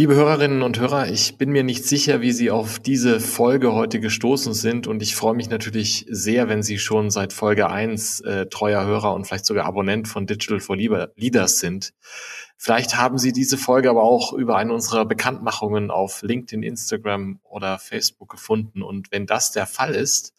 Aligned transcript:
Liebe 0.00 0.14
Hörerinnen 0.14 0.62
und 0.62 0.80
Hörer, 0.80 1.08
ich 1.10 1.36
bin 1.36 1.50
mir 1.50 1.62
nicht 1.62 1.84
sicher, 1.84 2.22
wie 2.22 2.32
Sie 2.32 2.50
auf 2.50 2.78
diese 2.78 3.20
Folge 3.20 3.74
heute 3.74 4.00
gestoßen 4.00 4.54
sind 4.54 4.86
und 4.86 5.02
ich 5.02 5.14
freue 5.14 5.34
mich 5.34 5.50
natürlich 5.50 6.06
sehr, 6.08 6.48
wenn 6.48 6.62
Sie 6.62 6.78
schon 6.78 7.10
seit 7.10 7.34
Folge 7.34 7.68
1 7.68 8.20
äh, 8.20 8.46
treuer 8.46 8.86
Hörer 8.86 9.12
und 9.12 9.26
vielleicht 9.26 9.44
sogar 9.44 9.66
Abonnent 9.66 10.08
von 10.08 10.24
Digital 10.24 10.58
for 10.58 10.74
Leaders 10.74 11.58
sind. 11.58 11.92
Vielleicht 12.56 12.96
haben 12.96 13.18
Sie 13.18 13.34
diese 13.34 13.58
Folge 13.58 13.90
aber 13.90 14.02
auch 14.02 14.32
über 14.32 14.56
eine 14.56 14.72
unserer 14.72 15.04
Bekanntmachungen 15.04 15.90
auf 15.90 16.22
LinkedIn, 16.22 16.62
Instagram 16.62 17.40
oder 17.42 17.78
Facebook 17.78 18.30
gefunden 18.30 18.82
und 18.82 19.12
wenn 19.12 19.26
das 19.26 19.52
der 19.52 19.66
Fall 19.66 19.94
ist, 19.94 20.32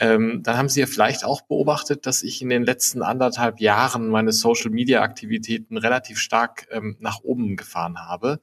ähm, 0.00 0.42
dann 0.42 0.56
haben 0.56 0.70
Sie 0.70 0.80
ja 0.80 0.86
vielleicht 0.86 1.24
auch 1.24 1.42
beobachtet, 1.42 2.06
dass 2.06 2.22
ich 2.22 2.40
in 2.40 2.48
den 2.48 2.64
letzten 2.64 3.02
anderthalb 3.02 3.60
Jahren 3.60 4.08
meine 4.08 4.32
Social-Media-Aktivitäten 4.32 5.76
relativ 5.76 6.18
stark 6.18 6.66
ähm, 6.70 6.96
nach 7.00 7.20
oben 7.22 7.54
gefahren 7.58 7.98
habe, 7.98 8.40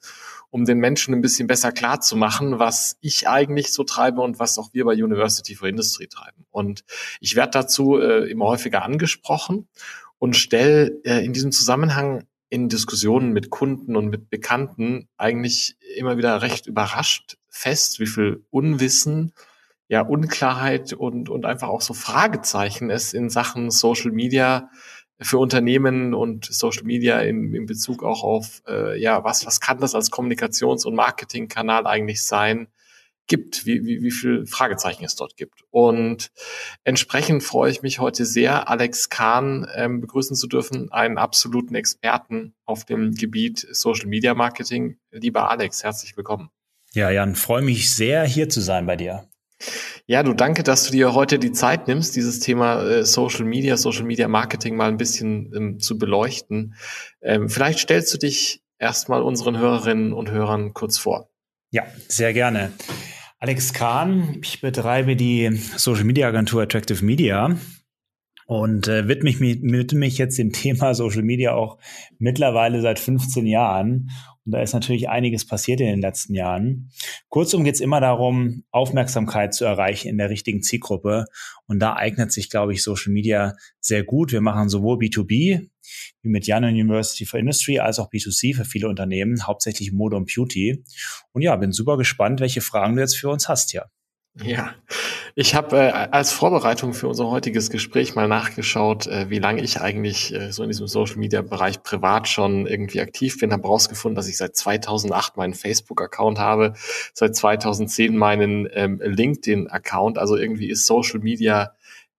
um 0.51 0.65
den 0.65 0.77
Menschen 0.77 1.15
ein 1.15 1.21
bisschen 1.21 1.47
besser 1.47 1.71
klar 1.71 1.99
zu 1.99 2.15
machen, 2.15 2.59
was 2.59 2.97
ich 3.01 3.27
eigentlich 3.27 3.73
so 3.73 3.83
treibe 3.83 4.21
und 4.21 4.37
was 4.37 4.59
auch 4.59 4.69
wir 4.73 4.85
bei 4.85 4.93
University 4.93 5.55
for 5.55 5.67
Industry 5.67 6.07
treiben. 6.07 6.45
Und 6.51 6.83
ich 7.21 7.35
werde 7.35 7.51
dazu 7.51 7.99
äh, 7.99 8.29
immer 8.29 8.45
häufiger 8.45 8.83
angesprochen 8.83 9.67
und 10.19 10.35
stelle 10.35 11.01
äh, 11.05 11.25
in 11.25 11.33
diesem 11.33 11.51
Zusammenhang 11.51 12.23
in 12.49 12.69
Diskussionen 12.69 13.33
mit 13.33 13.49
Kunden 13.49 13.95
und 13.95 14.09
mit 14.09 14.29
Bekannten 14.29 15.09
eigentlich 15.17 15.75
immer 15.97 16.17
wieder 16.17 16.43
recht 16.43 16.67
überrascht 16.67 17.37
fest, 17.49 17.99
wie 17.99 18.05
viel 18.07 18.45
Unwissen 18.51 19.33
ja, 19.87 20.01
Unklarheit 20.01 20.93
und, 20.93 21.29
und 21.29 21.45
einfach 21.45 21.69
auch 21.69 21.81
so 21.81 21.93
Fragezeichen 21.93 22.89
es 22.89 23.13
in 23.13 23.29
Sachen 23.29 23.71
Social 23.71 24.11
Media 24.11 24.69
für 25.19 25.39
Unternehmen 25.39 26.13
und 26.13 26.45
Social 26.45 26.83
Media 26.83 27.19
in, 27.21 27.53
in 27.53 27.65
Bezug 27.65 28.03
auch 28.03 28.23
auf, 28.23 28.61
äh, 28.67 28.99
ja, 28.99 29.23
was, 29.23 29.45
was 29.45 29.59
kann 29.59 29.79
das 29.79 29.95
als 29.95 30.11
Kommunikations- 30.11 30.85
und 30.85 30.95
Marketingkanal 30.95 31.87
eigentlich 31.87 32.21
sein, 32.21 32.67
gibt, 33.25 33.65
wie, 33.65 33.83
wie, 33.85 34.01
wie 34.01 34.11
viel 34.11 34.45
Fragezeichen 34.45 35.03
es 35.03 35.15
dort 35.15 35.35
gibt. 35.35 35.63
Und 35.69 36.31
entsprechend 36.83 37.43
freue 37.43 37.71
ich 37.71 37.81
mich 37.81 37.99
heute 37.99 38.25
sehr, 38.25 38.69
Alex 38.69 39.09
Kahn 39.09 39.67
ähm, 39.75 40.01
begrüßen 40.01 40.35
zu 40.35 40.47
dürfen, 40.47 40.91
einen 40.91 41.17
absoluten 41.17 41.75
Experten 41.75 42.53
auf 42.65 42.85
dem 42.85 43.13
Gebiet 43.15 43.67
Social 43.71 44.07
Media 44.07 44.33
Marketing. 44.33 44.97
Lieber 45.11 45.49
Alex, 45.49 45.83
herzlich 45.83 46.15
willkommen. 46.15 46.49
Ja, 46.93 47.09
Jan, 47.09 47.35
freue 47.35 47.61
mich 47.61 47.93
sehr, 47.93 48.23
hier 48.23 48.49
zu 48.49 48.61
sein 48.61 48.85
bei 48.85 48.95
dir. 48.95 49.27
Ja, 50.05 50.23
du 50.23 50.33
danke, 50.33 50.63
dass 50.63 50.85
du 50.85 50.91
dir 50.91 51.13
heute 51.13 51.39
die 51.39 51.51
Zeit 51.51 51.87
nimmst, 51.87 52.15
dieses 52.15 52.39
Thema 52.39 52.83
äh, 52.83 53.05
Social 53.05 53.45
Media, 53.45 53.75
Social 53.75 54.03
Media 54.03 54.27
Marketing 54.27 54.75
mal 54.75 54.89
ein 54.89 54.97
bisschen 54.97 55.51
ähm, 55.55 55.79
zu 55.79 55.97
beleuchten. 55.97 56.75
Ähm, 57.21 57.49
vielleicht 57.49 57.79
stellst 57.79 58.13
du 58.13 58.17
dich 58.17 58.61
erstmal 58.79 59.23
unseren 59.23 59.57
Hörerinnen 59.57 60.13
und 60.13 60.31
Hörern 60.31 60.73
kurz 60.73 60.97
vor. 60.97 61.29
Ja, 61.71 61.83
sehr 62.07 62.33
gerne. 62.33 62.71
Alex 63.39 63.73
Kahn, 63.73 64.37
ich 64.41 64.61
betreibe 64.61 65.15
die 65.15 65.51
Social 65.75 66.05
Media 66.05 66.27
Agentur 66.27 66.63
Attractive 66.63 67.03
Media 67.03 67.57
und 68.45 68.87
äh, 68.87 69.07
widme, 69.07 69.35
mich, 69.37 69.61
widme 69.61 69.99
mich 69.99 70.17
jetzt 70.17 70.37
dem 70.37 70.53
Thema 70.53 70.93
Social 70.93 71.21
Media 71.21 71.53
auch 71.53 71.77
mittlerweile 72.17 72.81
seit 72.81 72.97
15 72.97 73.45
Jahren 73.45 74.09
und 74.47 74.53
da 74.53 74.61
ist 74.61 74.71
natürlich 74.71 75.09
einiges 75.09 75.45
passiert 75.45 75.81
in 75.81 75.87
den 75.87 75.99
letzten 75.99 76.33
Jahren. 76.33 76.89
Kurzum 77.27 77.65
geht 77.65 77.75
es 77.75 77.81
immer 77.81 77.99
darum, 77.99 78.63
Aufmerksamkeit 78.71 79.53
zu 79.53 79.65
erreichen 79.65 80.07
in 80.07 80.17
der 80.17 80.29
richtigen 80.29 80.63
Zielgruppe. 80.63 81.25
Und 81.65 81.79
da 81.79 81.97
eignet 81.97 82.31
sich, 82.31 82.49
glaube 82.49 82.71
ich, 82.71 82.81
Social 82.81 83.11
Media 83.11 83.55
sehr 83.81 84.05
gut. 84.05 84.31
Wir 84.31 84.39
machen 84.39 84.69
sowohl 84.69 84.99
B2B, 84.99 85.67
wie 86.21 86.29
mit 86.29 86.47
Jan 86.47 86.63
University 86.63 87.25
for 87.25 87.41
Industry, 87.41 87.79
als 87.79 87.99
auch 87.99 88.09
B2C 88.09 88.55
für 88.55 88.63
viele 88.63 88.87
Unternehmen, 88.87 89.45
hauptsächlich 89.45 89.91
Mode 89.91 90.15
und 90.15 90.33
Beauty. 90.33 90.81
Und 91.33 91.41
ja, 91.41 91.53
bin 91.57 91.73
super 91.73 91.97
gespannt, 91.97 92.39
welche 92.39 92.61
Fragen 92.61 92.95
du 92.95 93.01
jetzt 93.01 93.17
für 93.17 93.27
uns 93.27 93.49
hast 93.49 93.71
hier. 93.71 93.87
Ja, 94.41 94.75
ich 95.39 95.53
habe 95.53 95.77
äh, 95.77 95.91
als 95.91 96.31
Vorbereitung 96.31 96.95
für 96.95 97.07
unser 97.07 97.29
heutiges 97.29 97.69
Gespräch 97.69 98.15
mal 98.15 98.27
nachgeschaut, 98.27 99.05
äh, 99.05 99.29
wie 99.29 99.37
lange 99.37 99.61
ich 99.61 99.79
eigentlich 99.79 100.33
äh, 100.33 100.51
so 100.51 100.63
in 100.63 100.69
diesem 100.69 100.87
Social-Media-Bereich 100.87 101.83
privat 101.83 102.27
schon 102.27 102.65
irgendwie 102.65 103.01
aktiv 103.01 103.37
bin. 103.39 103.53
Habe 103.53 103.67
rausgefunden, 103.67 104.15
dass 104.15 104.27
ich 104.27 104.35
seit 104.35 104.55
2008 104.55 105.37
meinen 105.37 105.53
Facebook-Account 105.53 106.39
habe, 106.39 106.73
seit 107.13 107.35
2010 107.35 108.17
meinen 108.17 108.67
ähm, 108.73 108.99
LinkedIn-Account. 108.99 110.17
Also 110.17 110.37
irgendwie 110.37 110.71
ist 110.71 110.87
Social 110.87 111.19
Media 111.19 111.75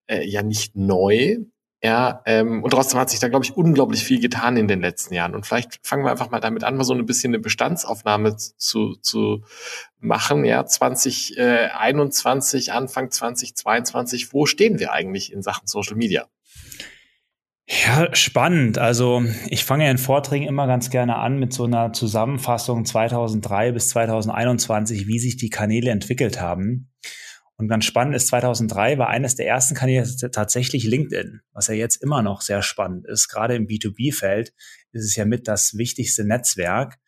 äh, 0.07 0.25
ja 0.25 0.45
nicht 0.45 0.77
neu, 0.77 1.39
ja, 1.81 2.23
ähm, 2.27 2.65
und 2.65 2.71
trotzdem 2.71 2.99
hat 2.99 3.09
sich 3.09 3.21
da, 3.21 3.29
glaube 3.29 3.45
ich, 3.45 3.57
unglaublich 3.57 4.03
viel 4.03 4.21
getan 4.21 4.57
in 4.57 4.67
den 4.67 4.81
letzten 4.81 5.15
Jahren. 5.15 5.37
Und 5.37 5.47
vielleicht 5.47 5.79
fangen 5.87 6.05
wir 6.05 6.11
einfach 6.11 6.31
mal 6.31 6.41
damit 6.41 6.65
an, 6.65 6.77
mal 6.77 6.83
so 6.83 6.93
ein 6.93 7.07
bisschen 7.07 7.31
eine 7.31 7.39
Bestandsaufnahme 7.39 8.37
zu, 8.37 8.97
zu 8.97 9.45
machen. 10.01 10.45
Ja, 10.45 10.67
2021, 10.67 12.73
Anfang 12.73 13.13
2022, 13.13 14.33
wo 14.33 14.47
stehen 14.47 14.81
wir 14.81 14.93
eigentlich 14.93 15.33
in 15.33 15.43
Sachen 15.43 15.69
Social 15.69 15.95
Media? 15.95 16.27
Ja, 17.69 18.15
spannend. 18.15 18.79
Also 18.79 19.23
ich 19.49 19.65
fange 19.65 19.91
in 19.91 19.99
Vorträgen 19.99 20.47
immer 20.47 20.67
ganz 20.67 20.91
gerne 20.91 21.17
an 21.17 21.39
mit 21.39 21.53
so 21.53 21.65
einer 21.65 21.93
Zusammenfassung 21.93 22.87
2003 22.87 23.73
bis 23.73 23.91
2021, 23.91 25.07
wie 25.07 25.19
sich 25.19 25.37
die 25.37 25.51
Kanäle 25.51 25.91
entwickelt 25.91 26.41
haben. 26.41 26.89
Und 27.59 27.67
ganz 27.67 27.85
spannend 27.85 28.15
ist, 28.15 28.29
2003 28.29 28.99
war 28.99 29.09
eines 29.09 29.35
der 29.35 29.49
ersten 29.49 29.75
Kanäle 29.75 30.07
tatsächlich 30.31 30.85
LinkedIn, 30.85 31.41
was 31.53 31.67
ja 31.67 31.75
jetzt 31.75 31.97
immer 31.97 32.23
noch 32.23 32.41
sehr 32.41 32.63
spannend 32.63 33.05
ist. 33.07 33.29
Gerade 33.29 33.57
im 33.57 33.67
B2B-Feld 33.67 34.53
ist 34.93 35.05
es 35.05 35.17
ja 35.17 35.25
mit 35.25 35.49
das 35.49 35.77
wichtigste 35.77 36.25
Netzwerk. 36.25 36.99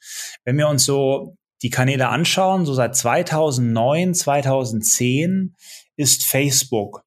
Wenn 0.44 0.58
wir 0.58 0.68
uns 0.68 0.84
so 0.84 1.36
die 1.62 1.70
Kanäle 1.70 2.08
anschauen, 2.08 2.66
so 2.66 2.74
seit 2.74 2.96
2009, 2.96 4.14
2010 4.14 5.54
ist 5.96 6.24
Facebook 6.24 7.04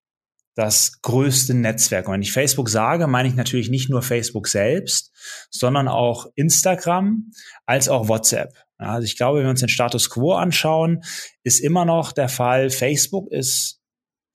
das 0.56 1.02
größte 1.02 1.54
Netzwerk. 1.54 2.08
Und 2.08 2.14
wenn 2.14 2.22
ich 2.22 2.32
Facebook 2.32 2.70
sage, 2.70 3.08
meine 3.08 3.28
ich 3.28 3.36
natürlich 3.36 3.70
nicht 3.70 3.90
nur 3.90 4.04
Facebook 4.04 4.48
selbst, 4.48 5.12
sondern 5.50 5.88
auch 5.88 6.28
Instagram 6.36 7.32
als 7.66 7.90
auch 7.90 8.08
WhatsApp. 8.08 8.54
Also 8.78 9.06
ich 9.06 9.16
glaube, 9.16 9.40
wenn 9.40 9.46
wir 9.46 9.52
uns 9.52 9.60
den 9.60 9.70
Status 9.70 10.10
quo 10.10 10.34
anschauen, 10.34 11.02
ist 11.44 11.60
immer 11.60 11.86
noch 11.86 12.12
der 12.12 12.30
Fall, 12.30 12.70
Facebook 12.70 13.32
ist 13.32 13.80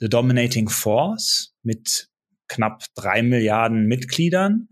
the 0.00 0.08
dominating 0.08 0.68
force 0.68 1.54
mit 1.62 2.08
knapp 2.48 2.84
drei 2.94 3.22
Milliarden 3.22 3.86
Mitgliedern, 3.86 4.68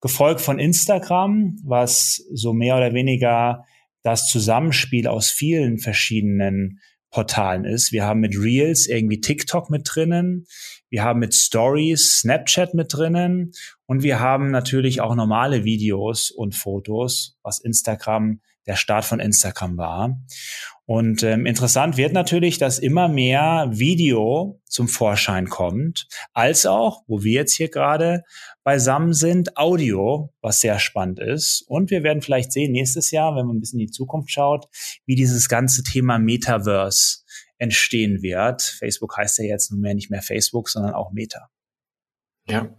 gefolgt 0.00 0.40
von 0.40 0.58
Instagram, 0.58 1.56
was 1.64 2.24
so 2.32 2.52
mehr 2.52 2.76
oder 2.76 2.94
weniger 2.94 3.64
das 4.02 4.28
Zusammenspiel 4.28 5.06
aus 5.06 5.30
vielen 5.30 5.78
verschiedenen 5.78 6.80
Portalen 7.10 7.64
ist. 7.64 7.92
Wir 7.92 8.04
haben 8.04 8.20
mit 8.20 8.36
Reels 8.36 8.88
irgendwie 8.88 9.20
TikTok 9.20 9.70
mit 9.70 9.82
drinnen, 9.84 10.46
wir 10.90 11.02
haben 11.02 11.20
mit 11.20 11.34
Stories 11.34 12.20
Snapchat 12.20 12.74
mit 12.74 12.92
drinnen 12.92 13.52
und 13.86 14.02
wir 14.02 14.20
haben 14.20 14.50
natürlich 14.50 15.00
auch 15.00 15.14
normale 15.14 15.64
Videos 15.64 16.30
und 16.30 16.54
Fotos, 16.54 17.38
was 17.42 17.58
Instagram 17.58 18.40
der 18.66 18.76
Start 18.76 19.04
von 19.04 19.20
Instagram 19.20 19.76
war. 19.76 20.20
Und 20.84 21.24
ähm, 21.24 21.46
interessant 21.46 21.96
wird 21.96 22.12
natürlich, 22.12 22.58
dass 22.58 22.78
immer 22.78 23.08
mehr 23.08 23.68
Video 23.72 24.60
zum 24.66 24.86
Vorschein 24.86 25.48
kommt, 25.48 26.06
als 26.32 26.64
auch, 26.64 27.02
wo 27.08 27.24
wir 27.24 27.32
jetzt 27.32 27.56
hier 27.56 27.68
gerade 27.68 28.22
beisammen 28.62 29.12
sind, 29.12 29.56
Audio, 29.56 30.32
was 30.40 30.60
sehr 30.60 30.78
spannend 30.78 31.18
ist. 31.18 31.64
Und 31.66 31.90
wir 31.90 32.04
werden 32.04 32.22
vielleicht 32.22 32.52
sehen 32.52 32.70
nächstes 32.70 33.10
Jahr, 33.10 33.34
wenn 33.34 33.46
man 33.46 33.56
ein 33.56 33.60
bisschen 33.60 33.80
in 33.80 33.86
die 33.86 33.92
Zukunft 33.92 34.30
schaut, 34.30 34.68
wie 35.06 35.16
dieses 35.16 35.48
ganze 35.48 35.82
Thema 35.82 36.20
Metaverse 36.20 37.24
entstehen 37.58 38.22
wird. 38.22 38.62
Facebook 38.62 39.16
heißt 39.16 39.38
ja 39.38 39.44
jetzt 39.44 39.72
nunmehr 39.72 39.94
nicht 39.94 40.10
mehr 40.10 40.22
Facebook, 40.22 40.68
sondern 40.68 40.94
auch 40.94 41.10
Meta. 41.12 41.48
Ja, 42.48 42.76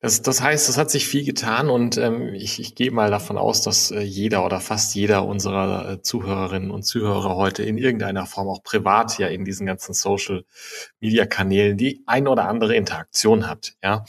das, 0.00 0.22
das 0.22 0.40
heißt, 0.40 0.68
es 0.68 0.78
hat 0.78 0.90
sich 0.90 1.06
viel 1.06 1.24
getan 1.24 1.68
und 1.68 1.98
ähm, 1.98 2.32
ich, 2.34 2.58
ich 2.58 2.74
gehe 2.74 2.90
mal 2.90 3.10
davon 3.10 3.36
aus, 3.36 3.60
dass 3.62 3.90
äh, 3.90 4.00
jeder 4.00 4.44
oder 4.46 4.60
fast 4.60 4.94
jeder 4.94 5.26
unserer 5.26 5.92
äh, 5.92 6.02
Zuhörerinnen 6.02 6.70
und 6.70 6.84
Zuhörer 6.84 7.36
heute 7.36 7.62
in 7.62 7.76
irgendeiner 7.76 8.24
Form 8.24 8.48
auch 8.48 8.62
privat 8.62 9.18
ja 9.18 9.28
in 9.28 9.44
diesen 9.44 9.66
ganzen 9.66 9.92
Social 9.92 10.44
Media 11.00 11.26
Kanälen 11.26 11.76
die 11.76 12.02
ein 12.06 12.28
oder 12.28 12.48
andere 12.48 12.74
Interaktion 12.76 13.46
hat. 13.46 13.74
Ja. 13.82 14.04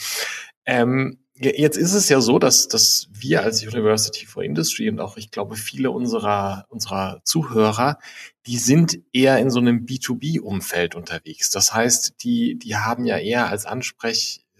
Ähm, 0.66 1.18
Jetzt 1.44 1.78
ist 1.78 1.94
es 1.94 2.08
ja 2.08 2.22
so, 2.22 2.38
dass, 2.38 2.68
dass 2.68 3.08
wir 3.12 3.42
als 3.42 3.66
University 3.66 4.28
for 4.28 4.44
Industry 4.44 4.88
und 4.90 5.00
auch, 5.00 5.18
ich 5.18 5.32
glaube, 5.32 5.56
viele 5.56 5.90
unserer, 5.90 6.66
unserer 6.70 7.20
Zuhörer, 7.24 7.98
die 8.46 8.58
sind 8.58 9.00
eher 9.12 9.40
in 9.40 9.50
so 9.50 9.60
einem 9.60 9.88
B2B-Umfeld 9.88 10.94
unterwegs. 10.94 11.50
Das 11.50 11.74
heißt, 11.74 12.24
die, 12.24 12.60
die 12.60 12.76
haben 12.76 13.06
ja 13.06 13.18
eher 13.18 13.48
als 13.48 13.66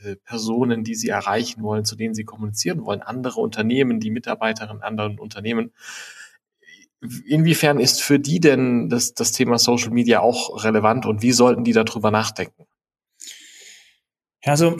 Ansprechpersonen, 0.02 0.84
die 0.84 0.96
sie 0.96 1.10
erreichen 1.10 1.64
wollen, 1.64 1.86
zu 1.86 1.96
denen 1.96 2.14
sie 2.14 2.24
kommunizieren 2.24 2.84
wollen, 2.84 3.02
andere 3.02 3.40
Unternehmen, 3.40 4.00
die 4.00 4.12
Mitarbeiterinnen 4.12 4.82
anderen 4.82 5.20
Unternehmen. 5.20 5.72
Inwiefern 7.28 7.80
ist 7.80 8.02
für 8.02 8.20
die 8.20 8.40
denn 8.40 8.90
das, 8.90 9.14
das 9.14 9.32
Thema 9.32 9.58
Social 9.58 9.92
Media 9.92 10.20
auch 10.20 10.64
relevant 10.64 11.06
und 11.06 11.22
wie 11.22 11.32
sollten 11.32 11.64
die 11.64 11.74
darüber 11.74 12.12
nachdenken? 12.12 12.66
Also 14.44 14.78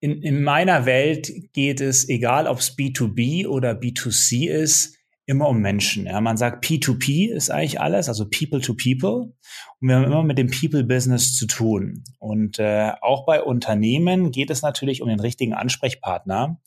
in, 0.00 0.22
in 0.22 0.42
meiner 0.42 0.86
Welt 0.86 1.32
geht 1.52 1.80
es, 1.80 2.08
egal 2.08 2.46
ob 2.46 2.58
es 2.58 2.76
B2B 2.76 3.46
oder 3.46 3.72
B2C 3.72 4.48
ist, 4.48 4.96
immer 5.30 5.48
um 5.48 5.60
Menschen. 5.60 6.06
Ja, 6.06 6.20
man 6.20 6.36
sagt 6.36 6.64
P2P 6.64 7.32
ist 7.32 7.50
eigentlich 7.50 7.80
alles, 7.80 8.08
also 8.08 8.28
People 8.28 8.60
to 8.60 8.74
People. 8.74 9.32
Und 9.80 9.88
wir 9.88 9.94
haben 9.94 10.04
immer 10.04 10.24
mit 10.24 10.38
dem 10.38 10.50
People-Business 10.50 11.36
zu 11.36 11.46
tun. 11.46 12.02
Und 12.18 12.58
äh, 12.58 12.90
auch 13.00 13.24
bei 13.24 13.40
Unternehmen 13.40 14.32
geht 14.32 14.50
es 14.50 14.62
natürlich 14.62 15.02
um 15.02 15.08
den 15.08 15.20
richtigen 15.20 15.54
Ansprechpartner. 15.54 16.60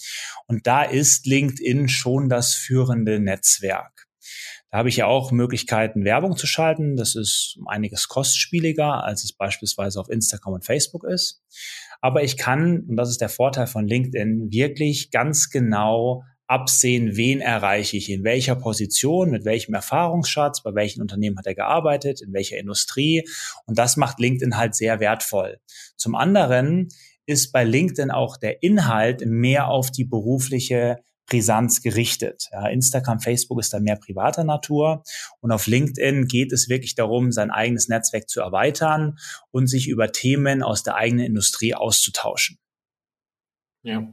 Und 0.48 0.66
da 0.66 0.84
ist 0.84 1.26
LinkedIn 1.26 1.90
schon 1.90 2.30
das 2.30 2.56
führende 2.56 3.20
Netzwerk. 3.20 4.08
Da 4.72 4.78
habe 4.78 4.90
ich 4.90 4.96
ja 4.96 5.08
auch 5.08 5.32
Möglichkeiten, 5.32 6.06
Werbung 6.06 6.38
zu 6.38 6.48
schalten. 6.48 6.96
Das 6.96 7.16
ist 7.16 7.60
einiges 7.68 8.08
kostspieliger, 8.08 9.04
als 9.04 9.26
es 9.26 9.34
beispielsweise 9.34 10.00
auf 10.00 10.10
Instagram 10.10 10.54
und 10.54 10.66
Facebook 10.66 11.04
ist. 11.04 11.44
Aber 12.00 12.24
ich 12.24 12.38
kann, 12.38 12.86
und 12.88 12.96
das 12.96 13.10
ist 13.10 13.20
der 13.22 13.30
Vorteil 13.30 13.68
von 13.68 13.88
LinkedIn, 13.88 14.52
wirklich 14.52 15.12
ganz 15.12 15.50
genau 15.50 16.24
absehen, 16.54 17.18
wen 17.18 17.42
erreiche 17.42 17.98
ich, 17.98 18.12
in 18.12 18.24
welcher 18.24 18.56
Position, 18.56 19.32
mit 19.32 19.44
welchem 19.44 19.74
Erfahrungsschatz, 19.74 20.62
bei 20.62 20.76
welchen 20.76 21.02
Unternehmen 21.02 21.38
hat 21.40 21.48
er 21.48 21.56
gearbeitet, 21.56 22.22
in 22.22 22.32
welcher 22.32 22.58
Industrie. 22.58 23.28
Und 23.66 23.80
das 23.80 23.98
macht 23.98 24.20
LinkedIn 24.20 24.56
halt 24.56 24.76
sehr 24.76 25.00
wertvoll. 25.00 25.58
Zum 25.98 26.14
anderen 26.14 26.90
ist 27.26 27.52
bei 27.52 27.64
LinkedIn 27.64 28.12
auch 28.12 28.38
der 28.38 28.62
Inhalt 28.62 29.26
mehr 29.26 29.68
auf 29.68 29.90
die 29.90 30.06
berufliche 30.06 30.98
Brisanz 31.26 31.82
gerichtet. 31.82 32.50
Ja, 32.52 32.68
Instagram, 32.68 33.20
Facebook 33.20 33.60
ist 33.60 33.74
da 33.74 33.80
mehr 33.80 33.96
privater 33.96 34.44
Natur 34.44 35.04
und 35.40 35.52
auf 35.52 35.66
LinkedIn 35.66 36.28
geht 36.28 36.52
es 36.52 36.70
wirklich 36.70 36.94
darum, 36.94 37.32
sein 37.32 37.50
eigenes 37.50 37.88
Netzwerk 37.88 38.30
zu 38.30 38.42
erweitern 38.42 39.18
und 39.50 39.68
sich 39.68 39.88
über 39.88 40.12
Themen 40.12 40.62
aus 40.62 40.84
der 40.84 40.96
eigenen 40.96 41.26
Industrie 41.26 41.74
auszutauschen. 41.74 42.60
Ja, 43.86 44.08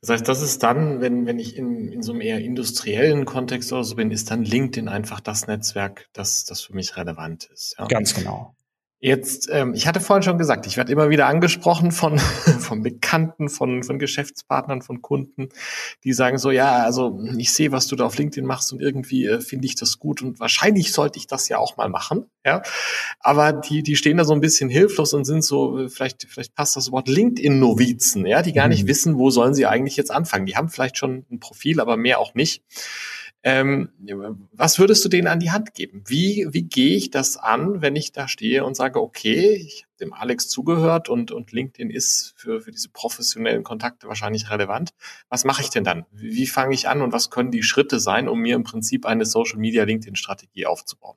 das 0.00 0.10
heißt, 0.10 0.28
das 0.28 0.42
ist 0.42 0.64
dann, 0.64 1.00
wenn, 1.00 1.26
wenn 1.26 1.38
ich 1.38 1.56
in, 1.56 1.92
in 1.92 2.02
so 2.02 2.10
einem 2.10 2.20
eher 2.20 2.40
industriellen 2.40 3.24
Kontext 3.24 3.72
oder 3.72 3.84
so 3.84 3.94
bin, 3.94 4.10
ist 4.10 4.32
dann 4.32 4.42
LinkedIn 4.42 4.88
einfach 4.88 5.20
das 5.20 5.46
Netzwerk, 5.46 6.08
das, 6.12 6.44
das 6.44 6.60
für 6.62 6.74
mich 6.74 6.96
relevant 6.96 7.44
ist. 7.44 7.76
Ja. 7.78 7.86
Ganz 7.86 8.14
genau. 8.14 8.56
Jetzt, 9.04 9.48
ähm, 9.50 9.74
ich 9.74 9.88
hatte 9.88 9.98
vorhin 9.98 10.22
schon 10.22 10.38
gesagt, 10.38 10.64
ich 10.64 10.76
werde 10.76 10.92
immer 10.92 11.10
wieder 11.10 11.26
angesprochen 11.26 11.90
von, 11.90 12.18
von 12.60 12.84
Bekannten, 12.84 13.48
von, 13.48 13.82
von 13.82 13.98
Geschäftspartnern, 13.98 14.80
von 14.80 15.02
Kunden, 15.02 15.48
die 16.04 16.12
sagen 16.12 16.38
so, 16.38 16.52
ja, 16.52 16.84
also 16.84 17.20
ich 17.36 17.52
sehe, 17.52 17.72
was 17.72 17.88
du 17.88 17.96
da 17.96 18.04
auf 18.04 18.16
LinkedIn 18.16 18.46
machst 18.46 18.72
und 18.72 18.80
irgendwie 18.80 19.26
äh, 19.26 19.40
finde 19.40 19.66
ich 19.66 19.74
das 19.74 19.98
gut 19.98 20.22
und 20.22 20.38
wahrscheinlich 20.38 20.92
sollte 20.92 21.18
ich 21.18 21.26
das 21.26 21.48
ja 21.48 21.58
auch 21.58 21.76
mal 21.76 21.88
machen, 21.88 22.26
ja. 22.46 22.62
Aber 23.18 23.52
die, 23.52 23.82
die 23.82 23.96
stehen 23.96 24.18
da 24.18 24.24
so 24.24 24.34
ein 24.34 24.40
bisschen 24.40 24.70
hilflos 24.70 25.12
und 25.14 25.24
sind 25.24 25.42
so, 25.42 25.80
äh, 25.80 25.88
vielleicht, 25.88 26.28
vielleicht 26.30 26.54
passt 26.54 26.76
das 26.76 26.92
Wort 26.92 27.08
LinkedIn-Novizen, 27.08 28.24
ja, 28.24 28.40
die 28.42 28.52
gar 28.52 28.68
nicht 28.68 28.84
mhm. 28.84 28.88
wissen, 28.88 29.18
wo 29.18 29.30
sollen 29.30 29.54
sie 29.54 29.66
eigentlich 29.66 29.96
jetzt 29.96 30.12
anfangen. 30.12 30.46
Die 30.46 30.54
haben 30.54 30.68
vielleicht 30.68 30.96
schon 30.96 31.26
ein 31.28 31.40
Profil, 31.40 31.80
aber 31.80 31.96
mehr 31.96 32.20
auch 32.20 32.34
nicht. 32.34 32.62
Ähm, 33.44 33.88
was 34.52 34.78
würdest 34.78 35.04
du 35.04 35.08
denen 35.08 35.26
an 35.26 35.40
die 35.40 35.50
Hand 35.50 35.74
geben? 35.74 36.04
Wie, 36.06 36.46
wie 36.50 36.62
gehe 36.62 36.96
ich 36.96 37.10
das 37.10 37.36
an, 37.36 37.82
wenn 37.82 37.96
ich 37.96 38.12
da 38.12 38.28
stehe 38.28 38.64
und 38.64 38.76
sage, 38.76 39.00
okay, 39.00 39.54
ich 39.54 39.82
habe 39.82 39.92
dem 40.00 40.12
Alex 40.12 40.48
zugehört 40.48 41.08
und, 41.08 41.32
und 41.32 41.50
LinkedIn 41.50 41.90
ist 41.90 42.34
für, 42.36 42.60
für 42.60 42.70
diese 42.70 42.88
professionellen 42.90 43.64
Kontakte 43.64 44.06
wahrscheinlich 44.06 44.48
relevant. 44.50 44.90
Was 45.28 45.44
mache 45.44 45.62
ich 45.62 45.70
denn 45.70 45.82
dann? 45.82 46.06
Wie, 46.12 46.36
wie 46.36 46.46
fange 46.46 46.74
ich 46.74 46.88
an 46.88 47.02
und 47.02 47.12
was 47.12 47.30
können 47.30 47.50
die 47.50 47.64
Schritte 47.64 47.98
sein, 47.98 48.28
um 48.28 48.40
mir 48.40 48.54
im 48.54 48.62
Prinzip 48.62 49.06
eine 49.06 49.26
Social 49.26 49.58
Media 49.58 49.82
LinkedIn 49.82 50.14
Strategie 50.14 50.66
aufzubauen? 50.66 51.16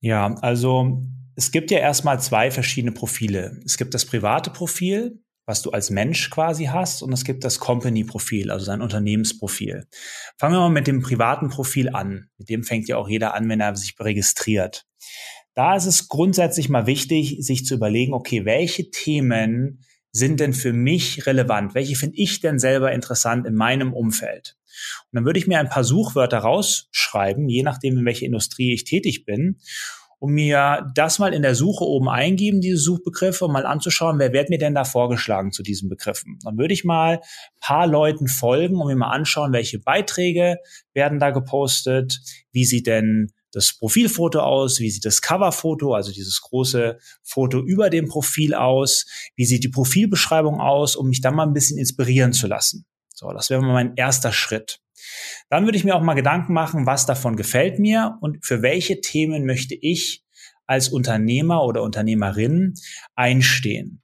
Ja, 0.00 0.34
also 0.40 1.02
es 1.36 1.52
gibt 1.52 1.70
ja 1.70 1.78
erstmal 1.78 2.20
zwei 2.20 2.50
verschiedene 2.50 2.92
Profile. 2.92 3.60
Es 3.66 3.76
gibt 3.76 3.92
das 3.92 4.06
private 4.06 4.50
Profil, 4.50 5.20
was 5.48 5.62
du 5.62 5.70
als 5.70 5.88
Mensch 5.88 6.28
quasi 6.28 6.66
hast 6.66 7.02
und 7.02 7.10
es 7.10 7.24
gibt 7.24 7.42
das 7.42 7.58
Company-Profil, 7.58 8.50
also 8.50 8.66
dein 8.66 8.82
Unternehmensprofil. 8.82 9.86
Fangen 10.36 10.54
wir 10.54 10.60
mal 10.60 10.68
mit 10.68 10.86
dem 10.86 11.00
privaten 11.00 11.48
Profil 11.48 11.88
an. 11.88 12.28
Mit 12.36 12.50
dem 12.50 12.64
fängt 12.64 12.86
ja 12.86 12.98
auch 12.98 13.08
jeder 13.08 13.32
an, 13.34 13.48
wenn 13.48 13.58
er 13.58 13.74
sich 13.74 13.98
registriert. 13.98 14.84
Da 15.54 15.74
ist 15.74 15.86
es 15.86 16.08
grundsätzlich 16.08 16.68
mal 16.68 16.86
wichtig, 16.86 17.38
sich 17.40 17.64
zu 17.64 17.74
überlegen, 17.74 18.12
okay, 18.12 18.44
welche 18.44 18.90
Themen 18.90 19.82
sind 20.12 20.38
denn 20.38 20.52
für 20.52 20.74
mich 20.74 21.26
relevant? 21.26 21.74
Welche 21.74 21.96
finde 21.96 22.18
ich 22.18 22.40
denn 22.40 22.58
selber 22.58 22.92
interessant 22.92 23.46
in 23.46 23.54
meinem 23.54 23.94
Umfeld? 23.94 24.58
Und 25.10 25.16
dann 25.16 25.24
würde 25.24 25.38
ich 25.38 25.46
mir 25.46 25.58
ein 25.58 25.70
paar 25.70 25.82
Suchwörter 25.82 26.38
rausschreiben, 26.40 27.48
je 27.48 27.62
nachdem, 27.62 27.96
in 27.96 28.04
welcher 28.04 28.26
Industrie 28.26 28.74
ich 28.74 28.84
tätig 28.84 29.24
bin 29.24 29.58
um 30.18 30.32
mir 30.32 30.90
das 30.94 31.18
mal 31.18 31.32
in 31.32 31.42
der 31.42 31.54
Suche 31.54 31.84
oben 31.84 32.08
eingeben, 32.08 32.60
diese 32.60 32.78
Suchbegriffe, 32.78 33.44
um 33.44 33.52
mal 33.52 33.66
anzuschauen, 33.66 34.18
wer 34.18 34.32
wird 34.32 34.50
mir 34.50 34.58
denn 34.58 34.74
da 34.74 34.84
vorgeschlagen 34.84 35.52
zu 35.52 35.62
diesen 35.62 35.88
Begriffen. 35.88 36.38
Dann 36.42 36.58
würde 36.58 36.74
ich 36.74 36.84
mal 36.84 37.20
paar 37.60 37.86
Leuten 37.86 38.26
folgen 38.26 38.76
und 38.76 38.88
mir 38.88 38.96
mal 38.96 39.10
anschauen, 39.10 39.52
welche 39.52 39.78
Beiträge 39.78 40.58
werden 40.92 41.18
da 41.18 41.30
gepostet, 41.30 42.20
wie 42.52 42.64
sieht 42.64 42.86
denn 42.86 43.32
das 43.52 43.78
Profilfoto 43.78 44.40
aus, 44.40 44.80
wie 44.80 44.90
sieht 44.90 45.04
das 45.04 45.22
Coverfoto, 45.22 45.94
also 45.94 46.12
dieses 46.12 46.40
große 46.42 46.98
Foto 47.22 47.60
über 47.60 47.88
dem 47.88 48.08
Profil 48.08 48.54
aus, 48.54 49.06
wie 49.36 49.46
sieht 49.46 49.64
die 49.64 49.68
Profilbeschreibung 49.68 50.60
aus, 50.60 50.96
um 50.96 51.08
mich 51.08 51.20
dann 51.20 51.34
mal 51.34 51.46
ein 51.46 51.54
bisschen 51.54 51.78
inspirieren 51.78 52.32
zu 52.32 52.46
lassen. 52.46 52.86
So, 53.14 53.32
das 53.32 53.50
wäre 53.50 53.62
mal 53.62 53.72
mein 53.72 53.96
erster 53.96 54.32
Schritt. 54.32 54.80
Dann 55.50 55.64
würde 55.64 55.78
ich 55.78 55.84
mir 55.84 55.94
auch 55.94 56.02
mal 56.02 56.14
Gedanken 56.14 56.52
machen, 56.52 56.86
was 56.86 57.06
davon 57.06 57.36
gefällt 57.36 57.78
mir 57.78 58.18
und 58.20 58.44
für 58.44 58.62
welche 58.62 59.00
Themen 59.00 59.46
möchte 59.46 59.74
ich 59.74 60.24
als 60.66 60.88
Unternehmer 60.88 61.64
oder 61.64 61.82
Unternehmerin 61.82 62.74
einstehen. 63.14 64.02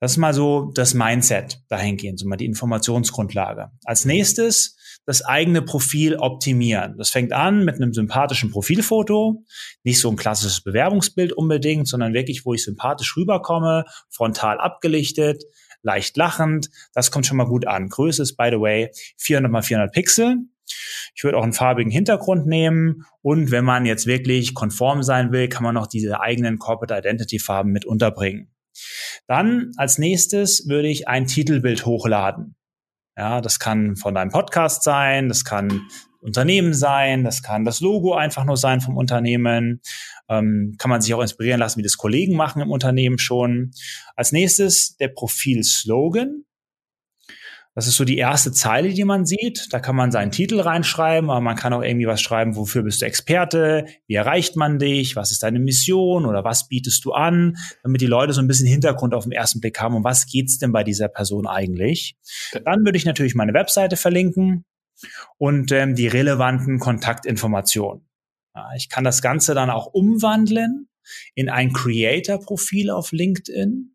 Das 0.00 0.12
ist 0.12 0.18
mal 0.18 0.34
so 0.34 0.70
das 0.74 0.94
Mindset 0.94 1.60
dahingehend, 1.68 2.20
so 2.20 2.28
mal 2.28 2.36
die 2.36 2.46
Informationsgrundlage. 2.46 3.70
Als 3.84 4.04
nächstes 4.04 4.76
das 5.06 5.24
eigene 5.24 5.62
Profil 5.62 6.16
optimieren. 6.16 6.96
Das 6.98 7.08
fängt 7.08 7.32
an 7.32 7.64
mit 7.64 7.76
einem 7.76 7.94
sympathischen 7.94 8.50
Profilfoto, 8.50 9.42
nicht 9.82 10.00
so 10.00 10.10
ein 10.10 10.16
klassisches 10.16 10.60
Bewerbungsbild 10.60 11.32
unbedingt, 11.32 11.88
sondern 11.88 12.12
wirklich, 12.12 12.44
wo 12.44 12.52
ich 12.52 12.62
sympathisch 12.62 13.16
rüberkomme, 13.16 13.86
frontal 14.10 14.60
abgelichtet, 14.60 15.44
leicht 15.88 16.18
lachend. 16.18 16.68
Das 16.92 17.10
kommt 17.10 17.24
schon 17.24 17.38
mal 17.38 17.46
gut 17.46 17.66
an. 17.66 17.88
Größe 17.88 18.22
ist, 18.22 18.36
by 18.36 18.50
the 18.50 18.60
way, 18.60 18.90
400 19.16 19.50
mal 19.50 19.62
400 19.62 19.92
Pixel. 19.92 20.36
Ich 21.14 21.24
würde 21.24 21.38
auch 21.38 21.42
einen 21.42 21.54
farbigen 21.54 21.90
Hintergrund 21.90 22.46
nehmen 22.46 23.06
und 23.22 23.50
wenn 23.50 23.64
man 23.64 23.86
jetzt 23.86 24.06
wirklich 24.06 24.52
konform 24.54 25.02
sein 25.02 25.32
will, 25.32 25.48
kann 25.48 25.62
man 25.62 25.74
noch 25.74 25.86
diese 25.86 26.20
eigenen 26.20 26.58
Corporate 26.58 26.98
Identity 26.98 27.38
Farben 27.38 27.72
mit 27.72 27.86
unterbringen. 27.86 28.52
Dann 29.26 29.72
als 29.78 29.96
nächstes 29.96 30.68
würde 30.68 30.88
ich 30.88 31.08
ein 31.08 31.26
Titelbild 31.26 31.86
hochladen. 31.86 32.54
Ja, 33.16 33.40
das 33.40 33.58
kann 33.58 33.96
von 33.96 34.14
deinem 34.14 34.30
Podcast 34.30 34.84
sein, 34.84 35.28
das 35.28 35.44
kann 35.44 35.88
Unternehmen 36.20 36.74
sein, 36.74 37.24
das 37.24 37.42
kann 37.42 37.64
das 37.64 37.80
Logo 37.80 38.14
einfach 38.14 38.44
nur 38.44 38.56
sein 38.56 38.80
vom 38.80 38.96
Unternehmen. 38.96 39.80
Ähm, 40.28 40.74
kann 40.78 40.90
man 40.90 41.00
sich 41.00 41.14
auch 41.14 41.22
inspirieren 41.22 41.60
lassen, 41.60 41.78
wie 41.78 41.84
das 41.84 41.96
Kollegen 41.96 42.36
machen 42.36 42.60
im 42.60 42.70
Unternehmen 42.70 43.18
schon. 43.18 43.70
Als 44.16 44.32
nächstes 44.32 44.96
der 44.96 45.08
Profil-Slogan. 45.08 46.44
Das 47.74 47.86
ist 47.86 47.94
so 47.94 48.04
die 48.04 48.18
erste 48.18 48.50
Zeile, 48.50 48.88
die 48.88 49.04
man 49.04 49.24
sieht. 49.24 49.68
Da 49.72 49.78
kann 49.78 49.94
man 49.94 50.10
seinen 50.10 50.32
Titel 50.32 50.58
reinschreiben, 50.58 51.30
aber 51.30 51.40
man 51.40 51.54
kann 51.54 51.72
auch 51.72 51.82
irgendwie 51.82 52.08
was 52.08 52.20
schreiben, 52.20 52.56
wofür 52.56 52.82
bist 52.82 53.00
du 53.00 53.06
Experte, 53.06 53.86
wie 54.08 54.14
erreicht 54.14 54.56
man 54.56 54.80
dich, 54.80 55.14
was 55.14 55.30
ist 55.30 55.44
deine 55.44 55.60
Mission 55.60 56.26
oder 56.26 56.42
was 56.42 56.66
bietest 56.66 57.04
du 57.04 57.12
an, 57.12 57.56
damit 57.84 58.00
die 58.00 58.06
Leute 58.06 58.32
so 58.32 58.40
ein 58.40 58.48
bisschen 58.48 58.66
Hintergrund 58.66 59.14
auf 59.14 59.22
den 59.22 59.30
ersten 59.30 59.60
Blick 59.60 59.80
haben, 59.80 59.94
um 59.94 60.02
was 60.02 60.26
geht's 60.26 60.58
denn 60.58 60.72
bei 60.72 60.82
dieser 60.82 61.06
Person 61.06 61.46
eigentlich. 61.46 62.16
Dann 62.64 62.84
würde 62.84 62.98
ich 62.98 63.04
natürlich 63.04 63.36
meine 63.36 63.54
Webseite 63.54 63.96
verlinken 63.96 64.64
und 65.36 65.72
ähm, 65.72 65.94
die 65.94 66.08
relevanten 66.08 66.78
Kontaktinformationen. 66.78 68.08
Ja, 68.54 68.68
ich 68.76 68.88
kann 68.88 69.04
das 69.04 69.22
Ganze 69.22 69.54
dann 69.54 69.70
auch 69.70 69.86
umwandeln 69.86 70.88
in 71.34 71.48
ein 71.48 71.72
Creator-Profil 71.72 72.90
auf 72.90 73.12
LinkedIn. 73.12 73.94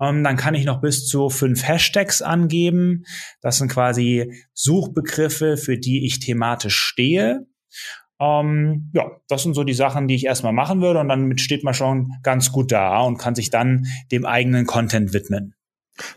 Ähm, 0.00 0.24
dann 0.24 0.36
kann 0.36 0.54
ich 0.54 0.64
noch 0.64 0.80
bis 0.80 1.06
zu 1.06 1.30
fünf 1.30 1.66
Hashtags 1.66 2.22
angeben. 2.22 3.04
Das 3.40 3.58
sind 3.58 3.68
quasi 3.68 4.44
Suchbegriffe, 4.54 5.56
für 5.56 5.78
die 5.78 6.06
ich 6.06 6.20
thematisch 6.20 6.76
stehe. 6.76 7.46
Ähm, 8.20 8.90
ja, 8.94 9.10
das 9.28 9.42
sind 9.42 9.54
so 9.54 9.64
die 9.64 9.74
Sachen, 9.74 10.08
die 10.08 10.14
ich 10.14 10.26
erstmal 10.26 10.52
machen 10.52 10.80
würde 10.80 11.00
und 11.00 11.08
dann 11.08 11.38
steht 11.38 11.62
man 11.62 11.74
schon 11.74 12.12
ganz 12.22 12.50
gut 12.50 12.72
da 12.72 13.00
und 13.00 13.16
kann 13.16 13.34
sich 13.34 13.50
dann 13.50 13.86
dem 14.10 14.26
eigenen 14.26 14.66
Content 14.66 15.12
widmen. 15.12 15.54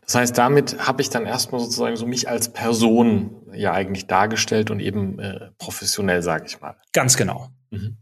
Das 0.06 0.16
heißt, 0.16 0.38
damit 0.38 0.88
habe 0.88 1.02
ich 1.02 1.10
dann 1.10 1.26
erstmal 1.26 1.62
sozusagen 1.62 1.96
so 1.96 2.06
mich 2.06 2.30
als 2.30 2.54
Person 2.54 3.36
ja 3.54 3.74
eigentlich 3.74 4.08
dargestellt 4.08 4.72
und 4.72 4.80
eben 4.80 5.20
äh, 5.20 5.52
professionell, 5.58 6.22
sage 6.22 6.46
ich 6.48 6.62
mal. 6.62 6.76
Ganz 6.94 7.18
genau. 7.18 7.50
Mhm. 7.70 7.98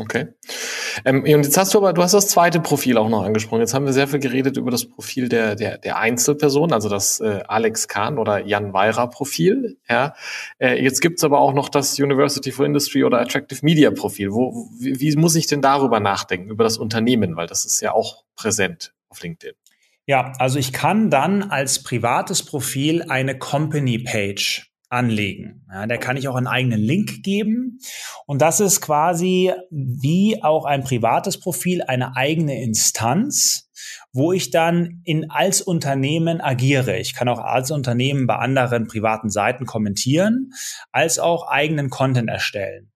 Okay. 0.00 0.28
Ähm, 1.04 1.22
und 1.22 1.26
jetzt 1.26 1.56
hast 1.56 1.74
du 1.74 1.78
aber, 1.78 1.92
du 1.92 2.02
hast 2.02 2.14
das 2.14 2.28
zweite 2.28 2.60
Profil 2.60 2.98
auch 2.98 3.08
noch 3.08 3.24
angesprochen. 3.24 3.60
Jetzt 3.60 3.74
haben 3.74 3.84
wir 3.84 3.92
sehr 3.92 4.06
viel 4.06 4.20
geredet 4.20 4.56
über 4.56 4.70
das 4.70 4.84
Profil 4.84 5.28
der, 5.28 5.56
der, 5.56 5.78
der 5.78 5.98
Einzelperson, 5.98 6.72
also 6.72 6.88
das 6.88 7.20
äh, 7.20 7.42
Alex 7.46 7.88
Kahn 7.88 8.18
oder 8.18 8.46
Jan 8.46 8.72
Weira 8.72 9.06
Profil. 9.06 9.78
Ja. 9.88 10.14
Äh, 10.58 10.82
jetzt 10.82 11.00
gibt's 11.00 11.24
aber 11.24 11.40
auch 11.40 11.52
noch 11.52 11.68
das 11.68 11.98
University 11.98 12.52
for 12.52 12.64
Industry 12.64 13.04
oder 13.04 13.20
Attractive 13.20 13.58
Media 13.62 13.90
Profil. 13.90 14.32
Wo, 14.32 14.68
wie, 14.78 15.00
wie 15.00 15.16
muss 15.16 15.34
ich 15.34 15.46
denn 15.46 15.62
darüber 15.62 16.00
nachdenken, 16.00 16.50
über 16.50 16.64
das 16.64 16.78
Unternehmen? 16.78 17.36
Weil 17.36 17.48
das 17.48 17.64
ist 17.64 17.80
ja 17.80 17.92
auch 17.92 18.24
präsent 18.36 18.94
auf 19.08 19.20
LinkedIn. 19.22 19.54
Ja, 20.08 20.32
also 20.38 20.58
ich 20.58 20.72
kann 20.72 21.10
dann 21.10 21.42
als 21.42 21.82
privates 21.82 22.42
Profil 22.42 23.02
eine 23.10 23.36
Company 23.38 23.98
Page 23.98 24.72
anlegen. 24.88 25.66
Ja, 25.70 25.86
der 25.86 25.98
kann 25.98 26.16
ich 26.16 26.28
auch 26.28 26.34
einen 26.34 26.46
eigenen 26.46 26.80
Link 26.80 27.22
geben. 27.22 27.78
Und 28.24 28.40
das 28.40 28.60
ist 28.60 28.80
quasi 28.80 29.52
wie 29.68 30.42
auch 30.42 30.64
ein 30.64 30.82
privates 30.82 31.38
Profil 31.38 31.82
eine 31.82 32.16
eigene 32.16 32.62
Instanz, 32.62 33.68
wo 34.10 34.32
ich 34.32 34.50
dann 34.50 35.02
in 35.04 35.30
als 35.30 35.60
Unternehmen 35.60 36.40
agiere. 36.40 36.96
Ich 36.96 37.14
kann 37.14 37.28
auch 37.28 37.40
als 37.40 37.70
Unternehmen 37.70 38.26
bei 38.26 38.36
anderen 38.36 38.86
privaten 38.86 39.28
Seiten 39.28 39.66
kommentieren, 39.66 40.52
als 40.90 41.18
auch 41.18 41.48
eigenen 41.48 41.90
Content 41.90 42.30
erstellen. 42.30 42.90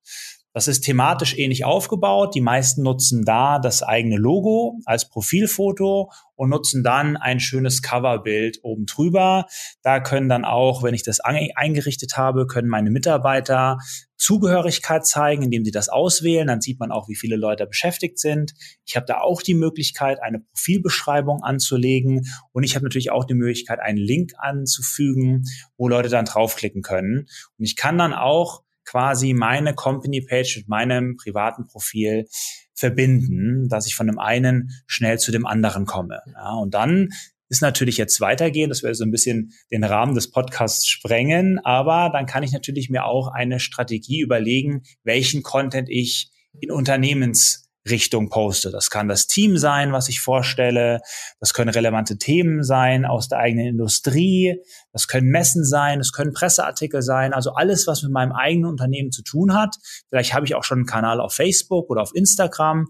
Das 0.55 0.69
ist 0.69 0.83
thematisch 0.83 1.39
ähnlich 1.39 1.65
aufgebaut. 1.65 2.35
Die 2.35 2.43
meisten 2.43 2.83
nutzen 2.83 3.25
da 3.25 3.59
das 3.59 3.83
eigene 3.83 4.17
Logo 4.17 4.79
als 4.85 5.09
Profilfoto 5.09 6.11
und 6.35 6.51
nutzen 6.51 6.83
dann 6.83 7.17
ein 7.17 7.41
schönes 7.41 7.81
Coverbild 7.81 8.59
oben 8.63 8.85
drüber. 8.85 9.47
Da 9.83 10.01
können 10.01 10.29
dann 10.29 10.45
auch, 10.45 10.83
wenn 10.83 10.93
ich 10.93 11.03
das 11.03 11.21
eingerichtet 11.21 12.19
habe, 12.19 12.47
können 12.47 12.69
meine 12.69 12.91
Mitarbeiter 12.91 13.79
Zugehörigkeit 14.19 15.07
zeigen, 15.07 15.43
indem 15.43 15.65
sie 15.65 15.71
das 15.71 15.89
auswählen. 15.89 16.47
Dann 16.47 16.61
sieht 16.61 16.79
man 16.79 16.93
auch, 16.93 17.09
wie 17.09 17.17
viele 17.17 17.37
Leute 17.37 17.67
beschäftigt 17.67 18.19
sind. 18.19 18.53
Ich 18.85 18.95
habe 18.95 19.07
da 19.07 19.21
auch 19.21 19.41
die 19.41 19.55
Möglichkeit, 19.55 20.23
eine 20.23 20.41
Profilbeschreibung 20.41 21.43
anzulegen 21.43 22.27
und 22.53 22.63
ich 22.63 22.75
habe 22.75 22.85
natürlich 22.85 23.11
auch 23.11 23.25
die 23.25 23.35
Möglichkeit, 23.35 23.81
einen 23.81 23.99
Link 23.99 24.33
anzufügen, 24.37 25.45
wo 25.77 25.89
Leute 25.89 26.09
dann 26.09 26.27
draufklicken 26.27 26.83
können. 26.83 27.27
Und 27.59 27.65
ich 27.65 27.75
kann 27.75 27.99
dann 27.99 28.13
auch 28.13 28.63
quasi 28.85 29.33
meine 29.33 29.75
Company 29.75 30.21
Page 30.21 30.57
mit 30.59 30.69
meinem 30.69 31.17
privaten 31.17 31.65
Profil 31.67 32.27
verbinden, 32.75 33.69
dass 33.69 33.87
ich 33.87 33.95
von 33.95 34.07
dem 34.07 34.19
einen 34.19 34.71
schnell 34.87 35.19
zu 35.19 35.33
dem 35.33 35.47
anderen 35.47 35.87
komme. 35.87 36.21
Ja, 36.35 36.55
und 36.55 36.75
dann 36.75 37.11
ist 37.49 37.61
natürlich 37.61 37.99
jetzt 37.99 38.21
weitergehen, 38.21 38.71
das 38.71 38.83
wäre 38.83 38.95
so 38.95 39.05
ein 39.05 39.11
bisschen 39.11 39.53
den 39.71 39.85
Rahmen 39.85 40.15
des 40.15 40.31
Podcasts 40.31 40.89
sprengen, 40.89 41.59
aber 41.65 42.11
dann 42.11 42.25
kann 42.25 42.43
ich 42.43 42.53
natürlich 42.53 42.89
mir 42.89 43.05
auch 43.05 43.29
eine 43.29 43.61
Strategie 43.61 44.21
überlegen, 44.21 44.83
welchen 45.05 45.43
Content 45.43 45.89
ich 45.91 46.31
in 46.61 46.71
Unternehmens 46.71 47.71
Richtung 47.89 48.29
poste. 48.29 48.71
Das 48.71 48.91
kann 48.91 49.09
das 49.09 49.27
Team 49.27 49.57
sein, 49.57 49.93
was 49.93 50.09
ich 50.09 50.21
vorstelle. 50.21 51.01
Das 51.41 51.53
können 51.53 51.71
relevante 51.71 52.17
Themen 52.17 52.63
sein 52.63 53.05
aus 53.05 53.29
der 53.29 53.39
eigenen 53.39 53.67
Industrie. 53.67 54.61
Das 54.93 55.09
können 55.09 55.29
Messen 55.29 55.65
sein. 55.65 55.99
Das 55.99 56.13
können 56.13 56.33
Presseartikel 56.33 57.03
sein. 57.03 57.33
Also 57.33 57.55
alles, 57.55 57.87
was 57.87 58.03
mit 58.03 58.13
meinem 58.13 58.33
eigenen 58.33 58.71
Unternehmen 58.71 59.11
zu 59.11 59.23
tun 59.23 59.55
hat. 59.55 59.77
Vielleicht 60.09 60.35
habe 60.35 60.47
ich 60.47 60.55
auch 60.55 60.65
schon 60.65 60.79
einen 60.79 60.87
Kanal 60.87 61.21
auf 61.21 61.35
Facebook 61.35 61.91
oder 61.91 62.03
auf 62.03 62.15
Instagram. 62.15 62.89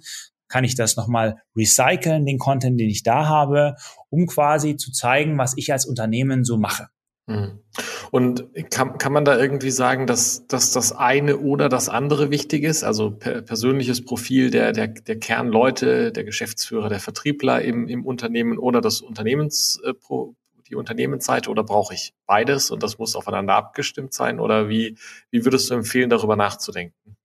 Kann 0.49 0.65
ich 0.65 0.75
das 0.75 0.97
nochmal 0.97 1.41
recyceln, 1.57 2.27
den 2.27 2.39
Content, 2.39 2.79
den 2.79 2.91
ich 2.91 3.03
da 3.03 3.27
habe, 3.27 3.77
um 4.11 4.27
quasi 4.27 4.77
zu 4.77 4.93
zeigen, 4.93 5.39
was 5.39 5.55
ich 5.57 5.73
als 5.73 5.87
Unternehmen 5.87 6.45
so 6.45 6.59
mache. 6.59 6.89
Mhm. 7.33 7.59
Und 8.11 8.49
kann, 8.71 8.99
kann 8.99 9.13
man 9.13 9.25
da 9.25 9.39
irgendwie 9.39 9.71
sagen, 9.71 10.07
dass, 10.07 10.47
dass 10.47 10.73
das 10.73 10.93
eine 10.93 11.39
oder 11.39 11.69
das 11.69 11.89
andere 11.89 12.31
wichtig 12.31 12.65
ist? 12.65 12.85
Also 12.85 13.11
per, 13.11 13.43
persönliches 13.43 14.05
Profil 14.05 14.51
der, 14.51 14.73
der, 14.73 14.89
der 14.89 15.19
Kernleute, 15.19 16.13
der 16.13 16.25
Geschäftsführer, 16.25 16.89
der 16.89 17.01
Vertriebler 17.01 17.63
im, 17.63 17.89
im 17.89 18.05
Unternehmen 18.05 18.59
oder 18.59 18.81
das 18.81 19.01
Unternehmens, 19.01 19.81
äh, 19.85 19.95
die 20.69 20.75
Unternehmensseite 20.75 21.51
oder 21.51 21.65
brauche 21.65 21.95
ich 21.95 22.15
beides 22.27 22.71
und 22.71 22.83
das 22.83 22.99
muss 22.99 23.17
aufeinander 23.17 23.55
abgestimmt 23.55 24.13
sein? 24.13 24.41
Oder 24.41 24.69
wie, 24.69 24.97
wie 25.31 25.45
würdest 25.45 25.71
du 25.71 25.75
empfehlen, 25.75 26.11
darüber 26.11 26.37
nachzudenken? 26.37 27.17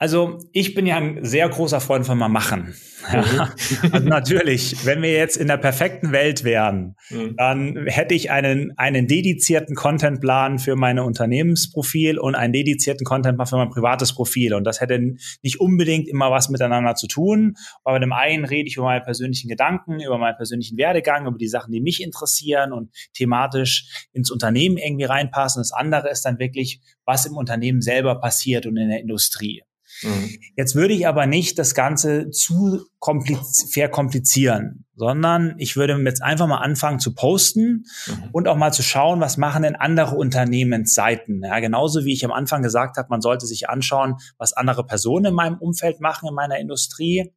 Also 0.00 0.38
ich 0.52 0.76
bin 0.76 0.86
ja 0.86 0.96
ein 0.96 1.24
sehr 1.24 1.48
großer 1.48 1.80
Freund 1.80 2.06
von 2.06 2.16
mal 2.16 2.28
machen. 2.28 2.74
Ja. 3.12 3.22
Mhm. 3.22 3.38
Also 3.92 4.06
natürlich, 4.06 4.84
wenn 4.84 5.02
wir 5.02 5.12
jetzt 5.12 5.36
in 5.36 5.48
der 5.48 5.56
perfekten 5.56 6.12
Welt 6.12 6.44
wären, 6.44 6.94
mhm. 7.10 7.34
dann 7.36 7.86
hätte 7.86 8.14
ich 8.14 8.30
einen, 8.30 8.72
einen 8.76 9.06
dedizierten 9.06 9.74
Contentplan 9.74 10.58
für 10.58 10.76
meine 10.76 11.04
Unternehmensprofil 11.04 12.18
und 12.18 12.34
einen 12.34 12.52
dedizierten 12.52 13.04
Contentplan 13.04 13.46
für 13.46 13.56
mein 13.56 13.70
privates 13.70 14.14
Profil. 14.14 14.54
Und 14.54 14.64
das 14.64 14.80
hätte 14.80 14.98
nicht 15.42 15.60
unbedingt 15.60 16.08
immer 16.08 16.30
was 16.30 16.48
miteinander 16.48 16.94
zu 16.94 17.06
tun. 17.08 17.54
Aber 17.82 17.96
bei 17.96 18.00
dem 18.00 18.12
einen 18.12 18.44
rede 18.44 18.68
ich 18.68 18.76
über 18.76 18.86
meine 18.86 19.02
persönlichen 19.02 19.48
Gedanken, 19.48 20.00
über 20.00 20.18
meinen 20.18 20.36
persönlichen 20.36 20.76
Werdegang, 20.76 21.26
über 21.26 21.38
die 21.38 21.48
Sachen, 21.48 21.72
die 21.72 21.80
mich 21.80 22.02
interessieren 22.02 22.72
und 22.72 22.90
thematisch 23.14 24.06
ins 24.12 24.30
Unternehmen 24.30 24.76
irgendwie 24.76 25.04
reinpassen. 25.04 25.60
Das 25.60 25.72
andere 25.72 26.10
ist 26.10 26.24
dann 26.24 26.38
wirklich, 26.38 26.80
was 27.04 27.26
im 27.26 27.36
Unternehmen 27.36 27.80
selber 27.80 28.20
passiert 28.20 28.66
und 28.66 28.76
in 28.76 28.90
der 28.90 29.00
Industrie. 29.00 29.62
Mhm. 30.02 30.38
Jetzt 30.56 30.74
würde 30.74 30.94
ich 30.94 31.06
aber 31.06 31.26
nicht 31.26 31.58
das 31.58 31.74
Ganze 31.74 32.30
zu 32.30 32.86
kompliz 32.98 33.70
verkomplizieren, 33.72 34.84
sondern 34.94 35.54
ich 35.58 35.76
würde 35.76 36.00
jetzt 36.04 36.22
einfach 36.22 36.46
mal 36.46 36.58
anfangen 36.58 36.98
zu 36.98 37.14
posten 37.14 37.84
mhm. 38.06 38.28
und 38.32 38.48
auch 38.48 38.56
mal 38.56 38.72
zu 38.72 38.82
schauen, 38.82 39.20
was 39.20 39.36
machen 39.36 39.62
denn 39.62 39.76
andere 39.76 40.16
Unternehmensseiten. 40.16 41.42
Ja, 41.44 41.60
genauso 41.60 42.04
wie 42.04 42.12
ich 42.12 42.24
am 42.24 42.32
Anfang 42.32 42.62
gesagt 42.62 42.96
habe, 42.96 43.08
man 43.10 43.20
sollte 43.20 43.46
sich 43.46 43.68
anschauen, 43.68 44.16
was 44.36 44.52
andere 44.52 44.84
Personen 44.84 45.26
in 45.26 45.34
meinem 45.34 45.58
Umfeld 45.58 46.00
machen, 46.00 46.28
in 46.28 46.34
meiner 46.34 46.58
Industrie, 46.58 47.32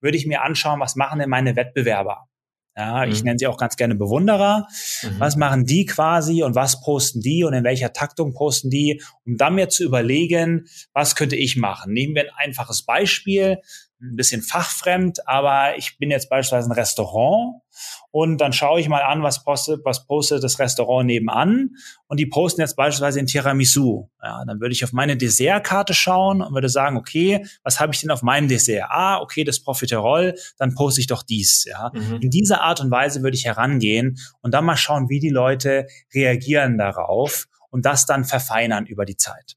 würde 0.00 0.16
ich 0.16 0.26
mir 0.26 0.42
anschauen, 0.42 0.80
was 0.80 0.96
machen 0.96 1.18
denn 1.18 1.30
meine 1.30 1.56
Wettbewerber. 1.56 2.28
Ja, 2.76 3.04
ich 3.04 3.20
mhm. 3.20 3.26
nenne 3.26 3.38
sie 3.38 3.46
auch 3.46 3.56
ganz 3.56 3.76
gerne 3.76 3.94
Bewunderer. 3.94 4.66
Mhm. 5.02 5.20
Was 5.20 5.36
machen 5.36 5.64
die 5.64 5.86
quasi 5.86 6.42
und 6.42 6.54
was 6.54 6.80
posten 6.80 7.20
die 7.20 7.44
und 7.44 7.52
in 7.52 7.64
welcher 7.64 7.92
Taktung 7.92 8.34
posten 8.34 8.70
die, 8.70 9.02
um 9.24 9.36
dann 9.36 9.54
mir 9.54 9.68
zu 9.68 9.84
überlegen, 9.84 10.66
was 10.92 11.14
könnte 11.14 11.36
ich 11.36 11.56
machen? 11.56 11.92
Nehmen 11.92 12.14
wir 12.14 12.22
ein 12.22 12.48
einfaches 12.48 12.84
Beispiel 12.84 13.58
ein 14.00 14.16
bisschen 14.16 14.42
fachfremd, 14.42 15.26
aber 15.26 15.76
ich 15.78 15.96
bin 15.98 16.10
jetzt 16.10 16.28
beispielsweise 16.28 16.68
ein 16.68 16.72
Restaurant 16.72 17.62
und 18.10 18.38
dann 18.40 18.52
schaue 18.52 18.80
ich 18.80 18.88
mal 18.88 19.02
an, 19.02 19.22
was 19.22 19.44
postet, 19.44 19.84
was 19.84 20.06
postet 20.06 20.42
das 20.42 20.58
Restaurant 20.58 21.06
nebenan 21.06 21.70
und 22.06 22.20
die 22.20 22.26
posten 22.26 22.60
jetzt 22.60 22.76
beispielsweise 22.76 23.20
in 23.20 23.26
Tiramisu. 23.26 24.08
Ja, 24.22 24.44
dann 24.44 24.60
würde 24.60 24.72
ich 24.72 24.84
auf 24.84 24.92
meine 24.92 25.16
Dessertkarte 25.16 25.94
schauen 25.94 26.42
und 26.42 26.54
würde 26.54 26.68
sagen, 26.68 26.96
okay, 26.96 27.44
was 27.62 27.80
habe 27.80 27.94
ich 27.94 28.00
denn 28.00 28.10
auf 28.10 28.22
meinem 28.22 28.48
Dessert? 28.48 28.86
Ah, 28.90 29.20
okay, 29.20 29.44
das 29.44 29.60
Profiterol, 29.60 30.34
dann 30.58 30.74
poste 30.74 31.00
ich 31.00 31.06
doch 31.06 31.22
dies. 31.22 31.64
Ja, 31.64 31.90
mhm. 31.92 32.20
in 32.20 32.30
dieser 32.30 32.62
Art 32.62 32.80
und 32.80 32.90
Weise 32.90 33.22
würde 33.22 33.36
ich 33.36 33.44
herangehen 33.44 34.18
und 34.40 34.52
dann 34.54 34.64
mal 34.64 34.76
schauen, 34.76 35.08
wie 35.08 35.20
die 35.20 35.30
Leute 35.30 35.86
reagieren 36.14 36.78
darauf 36.78 37.46
und 37.70 37.84
das 37.84 38.06
dann 38.06 38.24
verfeinern 38.24 38.86
über 38.86 39.04
die 39.04 39.16
Zeit. 39.16 39.56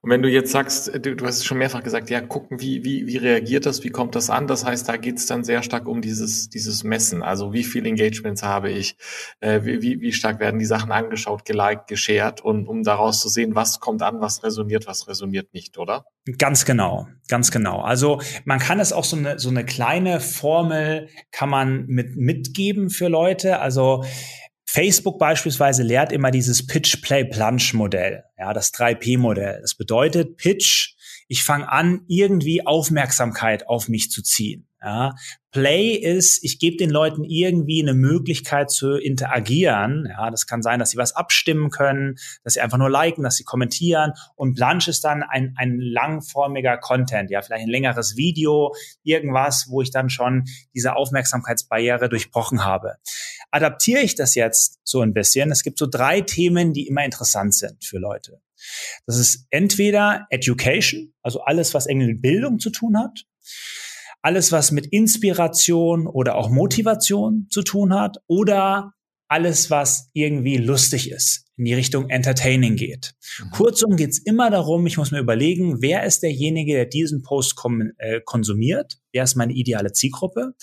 Und 0.00 0.10
wenn 0.10 0.22
du 0.22 0.28
jetzt 0.28 0.52
sagst, 0.52 0.94
du, 0.94 1.16
du 1.16 1.26
hast 1.26 1.38
es 1.38 1.44
schon 1.44 1.58
mehrfach 1.58 1.82
gesagt, 1.82 2.08
ja, 2.08 2.20
gucken, 2.20 2.60
wie, 2.60 2.84
wie, 2.84 3.06
wie 3.06 3.16
reagiert 3.16 3.66
das, 3.66 3.82
wie 3.82 3.90
kommt 3.90 4.14
das 4.14 4.30
an? 4.30 4.46
Das 4.46 4.64
heißt, 4.64 4.88
da 4.88 4.96
geht 4.96 5.16
es 5.18 5.26
dann 5.26 5.42
sehr 5.42 5.62
stark 5.62 5.88
um 5.88 6.00
dieses, 6.00 6.48
dieses 6.48 6.84
Messen. 6.84 7.22
Also 7.22 7.52
wie 7.52 7.64
viel 7.64 7.84
Engagements 7.84 8.42
habe 8.42 8.70
ich, 8.70 8.96
äh, 9.40 9.60
wie, 9.64 10.00
wie 10.00 10.12
stark 10.12 10.38
werden 10.38 10.60
die 10.60 10.66
Sachen 10.66 10.92
angeschaut, 10.92 11.44
geliked, 11.44 11.88
geshared 11.88 12.40
und 12.40 12.68
um 12.68 12.84
daraus 12.84 13.20
zu 13.20 13.28
sehen, 13.28 13.54
was 13.54 13.80
kommt 13.80 14.02
an, 14.02 14.20
was 14.20 14.44
resoniert, 14.44 14.86
was 14.86 15.08
resoniert 15.08 15.52
nicht, 15.52 15.78
oder? 15.78 16.04
Ganz 16.38 16.64
genau, 16.64 17.08
ganz 17.28 17.50
genau. 17.50 17.80
Also 17.80 18.20
man 18.44 18.58
kann 18.58 18.80
es 18.80 18.92
auch 18.92 19.04
so 19.04 19.16
eine, 19.16 19.38
so 19.38 19.48
eine 19.48 19.64
kleine 19.64 20.20
Formel 20.20 21.08
kann 21.32 21.48
man 21.48 21.86
mit 21.86 22.16
mitgeben 22.16 22.90
für 22.90 23.08
Leute. 23.08 23.60
Also 23.60 24.04
Facebook 24.70 25.18
beispielsweise 25.18 25.82
lehrt 25.82 26.12
immer 26.12 26.30
dieses 26.30 26.66
Pitch 26.66 27.00
Play 27.00 27.24
Plunge 27.24 27.70
Modell, 27.72 28.24
ja, 28.36 28.52
das 28.52 28.70
3P 28.74 29.16
Modell. 29.16 29.62
Das 29.62 29.74
bedeutet 29.74 30.36
Pitch, 30.36 30.94
ich 31.26 31.42
fange 31.42 31.72
an, 31.72 32.02
irgendwie 32.06 32.66
Aufmerksamkeit 32.66 33.66
auf 33.66 33.88
mich 33.88 34.10
zu 34.10 34.22
ziehen. 34.22 34.68
Ja, 34.82 35.14
Play 35.50 35.94
ist, 35.94 36.44
ich 36.44 36.58
gebe 36.58 36.76
den 36.76 36.90
Leuten 36.90 37.24
irgendwie 37.24 37.82
eine 37.82 37.94
Möglichkeit 37.94 38.70
zu 38.70 38.96
interagieren. 38.96 40.06
Ja, 40.08 40.30
das 40.30 40.46
kann 40.46 40.62
sein, 40.62 40.78
dass 40.78 40.90
sie 40.90 40.98
was 40.98 41.16
abstimmen 41.16 41.70
können, 41.70 42.16
dass 42.44 42.52
sie 42.52 42.60
einfach 42.60 42.78
nur 42.78 42.90
liken, 42.90 43.24
dass 43.24 43.36
sie 43.36 43.44
kommentieren. 43.44 44.12
Und 44.36 44.54
Plunge 44.54 44.84
ist 44.86 45.02
dann 45.02 45.22
ein, 45.22 45.54
ein 45.56 45.80
langformiger 45.80 46.76
Content, 46.76 47.30
ja, 47.30 47.42
vielleicht 47.42 47.64
ein 47.64 47.70
längeres 47.70 48.16
Video, 48.16 48.74
irgendwas, 49.02 49.66
wo 49.70 49.80
ich 49.80 49.90
dann 49.90 50.10
schon 50.10 50.44
diese 50.74 50.94
Aufmerksamkeitsbarriere 50.94 52.08
durchbrochen 52.08 52.64
habe. 52.64 52.96
Adaptiere 53.50 54.02
ich 54.02 54.14
das 54.14 54.34
jetzt 54.34 54.78
so 54.84 55.00
ein 55.00 55.14
bisschen? 55.14 55.50
Es 55.50 55.62
gibt 55.62 55.78
so 55.78 55.86
drei 55.86 56.20
Themen, 56.20 56.72
die 56.72 56.86
immer 56.86 57.04
interessant 57.04 57.54
sind 57.54 57.84
für 57.84 57.98
Leute. 57.98 58.40
Das 59.06 59.16
ist 59.16 59.46
entweder 59.50 60.26
Education, 60.30 61.14
also 61.22 61.42
alles, 61.42 61.74
was 61.74 61.86
eng 61.86 61.98
mit 61.98 62.20
Bildung 62.20 62.58
zu 62.58 62.70
tun 62.70 62.98
hat 62.98 63.24
alles, 64.22 64.52
was 64.52 64.72
mit 64.72 64.86
Inspiration 64.86 66.06
oder 66.06 66.36
auch 66.36 66.50
Motivation 66.50 67.46
zu 67.50 67.62
tun 67.62 67.94
hat 67.94 68.18
oder 68.26 68.94
alles, 69.28 69.70
was 69.70 70.10
irgendwie 70.14 70.56
lustig 70.56 71.10
ist, 71.10 71.44
in 71.56 71.66
die 71.66 71.74
Richtung 71.74 72.08
Entertaining 72.08 72.76
geht. 72.76 73.14
Mhm. 73.38 73.50
Kurzum 73.50 73.96
geht's 73.96 74.18
immer 74.18 74.50
darum, 74.50 74.86
ich 74.86 74.96
muss 74.96 75.10
mir 75.10 75.18
überlegen, 75.18 75.82
wer 75.82 76.04
ist 76.04 76.22
derjenige, 76.22 76.72
der 76.72 76.86
diesen 76.86 77.22
Post 77.22 77.54
äh, 77.98 78.20
konsumiert, 78.24 78.98
wer 79.12 79.24
ist 79.24 79.36
meine 79.36 79.52
ideale 79.52 79.92
Zielgruppe 79.92 80.54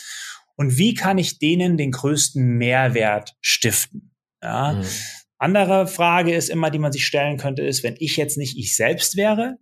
und 0.56 0.78
wie 0.78 0.94
kann 0.94 1.18
ich 1.18 1.40
denen 1.40 1.78
den 1.78 1.92
größten 1.92 2.44
Mehrwert 2.44 3.36
stiften. 3.42 4.12
Ja? 4.42 4.74
Mhm. 4.74 4.86
Andere 5.38 5.88
Frage 5.88 6.34
ist 6.34 6.50
immer, 6.50 6.72
die 6.72 6.80
man 6.80 6.92
sich 6.92 7.06
stellen 7.06 7.38
könnte, 7.38 7.62
ist, 7.62 7.84
wenn 7.84 7.96
ich 8.00 8.16
jetzt 8.16 8.38
nicht 8.38 8.58
ich 8.58 8.76
selbst 8.76 9.18
wäre, 9.18 9.58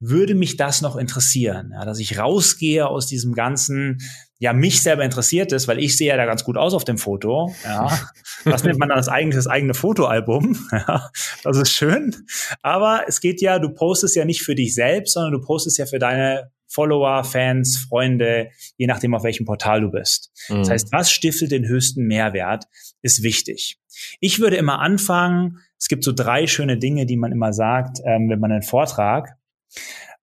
würde 0.00 0.34
mich 0.34 0.56
das 0.56 0.82
noch 0.82 0.96
interessieren, 0.96 1.70
ja, 1.72 1.84
dass 1.84 1.98
ich 1.98 2.18
rausgehe 2.18 2.86
aus 2.86 3.06
diesem 3.06 3.32
ganzen, 3.32 3.98
ja, 4.38 4.52
mich 4.52 4.82
selber 4.82 5.04
interessiert 5.04 5.52
ist, 5.52 5.66
weil 5.66 5.78
ich 5.78 5.96
sehe 5.96 6.08
ja 6.08 6.16
da 6.16 6.26
ganz 6.26 6.44
gut 6.44 6.58
aus 6.58 6.74
auf 6.74 6.84
dem 6.84 6.98
Foto. 6.98 7.54
Ja. 7.64 7.98
Das 8.44 8.62
nennt 8.62 8.78
man 8.78 8.90
dann 8.90 8.98
das 8.98 9.08
eigene, 9.08 9.34
das 9.34 9.46
eigene 9.46 9.72
Fotoalbum. 9.72 10.68
Ja, 10.72 11.10
das 11.44 11.56
ist 11.56 11.70
schön. 11.70 12.14
Aber 12.60 13.04
es 13.08 13.22
geht 13.22 13.40
ja, 13.40 13.58
du 13.58 13.70
postest 13.70 14.16
ja 14.16 14.26
nicht 14.26 14.42
für 14.42 14.54
dich 14.54 14.74
selbst, 14.74 15.14
sondern 15.14 15.32
du 15.32 15.40
postest 15.40 15.78
ja 15.78 15.86
für 15.86 15.98
deine 15.98 16.50
Follower, 16.74 17.22
Fans, 17.24 17.86
Freunde, 17.88 18.50
je 18.76 18.86
nachdem, 18.86 19.14
auf 19.14 19.22
welchem 19.22 19.46
Portal 19.46 19.80
du 19.80 19.90
bist. 19.90 20.32
Mhm. 20.48 20.58
Das 20.58 20.70
heißt, 20.70 20.92
was 20.92 21.10
stiftet 21.10 21.52
den 21.52 21.66
höchsten 21.66 22.06
Mehrwert, 22.06 22.64
ist 23.00 23.22
wichtig. 23.22 23.78
Ich 24.20 24.40
würde 24.40 24.56
immer 24.56 24.80
anfangen, 24.80 25.60
es 25.78 25.88
gibt 25.88 26.02
so 26.02 26.12
drei 26.12 26.46
schöne 26.46 26.78
Dinge, 26.78 27.06
die 27.06 27.16
man 27.16 27.30
immer 27.30 27.52
sagt, 27.52 27.98
ähm, 28.04 28.28
wenn 28.28 28.40
man 28.40 28.50
einen 28.50 28.62
Vortrag 28.62 29.36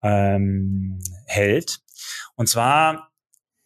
ähm, 0.03 1.00
hält. 1.25 1.79
Und 2.36 2.48
zwar, 2.48 3.12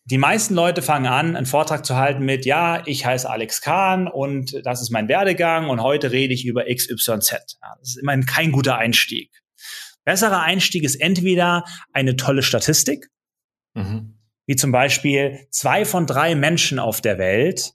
die 0.03 0.19
meisten 0.19 0.53
Leute 0.53 0.83
fangen 0.83 1.07
an, 1.07 1.35
einen 1.35 1.45
Vortrag 1.47 1.85
zu 1.85 1.95
halten 1.95 2.23
mit, 2.23 2.45
ja, 2.45 2.85
ich 2.85 3.05
heiße 3.05 3.27
Alex 3.27 3.61
Kahn 3.61 4.07
und 4.07 4.61
das 4.63 4.81
ist 4.81 4.91
mein 4.91 5.07
Werdegang 5.07 5.69
und 5.69 5.81
heute 5.81 6.11
rede 6.11 6.33
ich 6.33 6.45
über 6.45 6.65
XYZ. 6.65 7.57
Ja, 7.61 7.75
das 7.79 7.89
ist 7.89 7.97
immerhin 7.97 8.25
kein 8.25 8.51
guter 8.51 8.77
Einstieg. 8.77 9.31
Besserer 10.05 10.41
Einstieg 10.41 10.83
ist 10.83 10.95
entweder 10.95 11.65
eine 11.91 12.15
tolle 12.15 12.43
Statistik, 12.43 13.09
mhm. 13.73 14.17
wie 14.45 14.55
zum 14.55 14.71
Beispiel 14.71 15.47
zwei 15.49 15.83
von 15.83 16.07
drei 16.07 16.35
Menschen 16.35 16.79
auf 16.79 17.01
der 17.01 17.17
Welt 17.17 17.73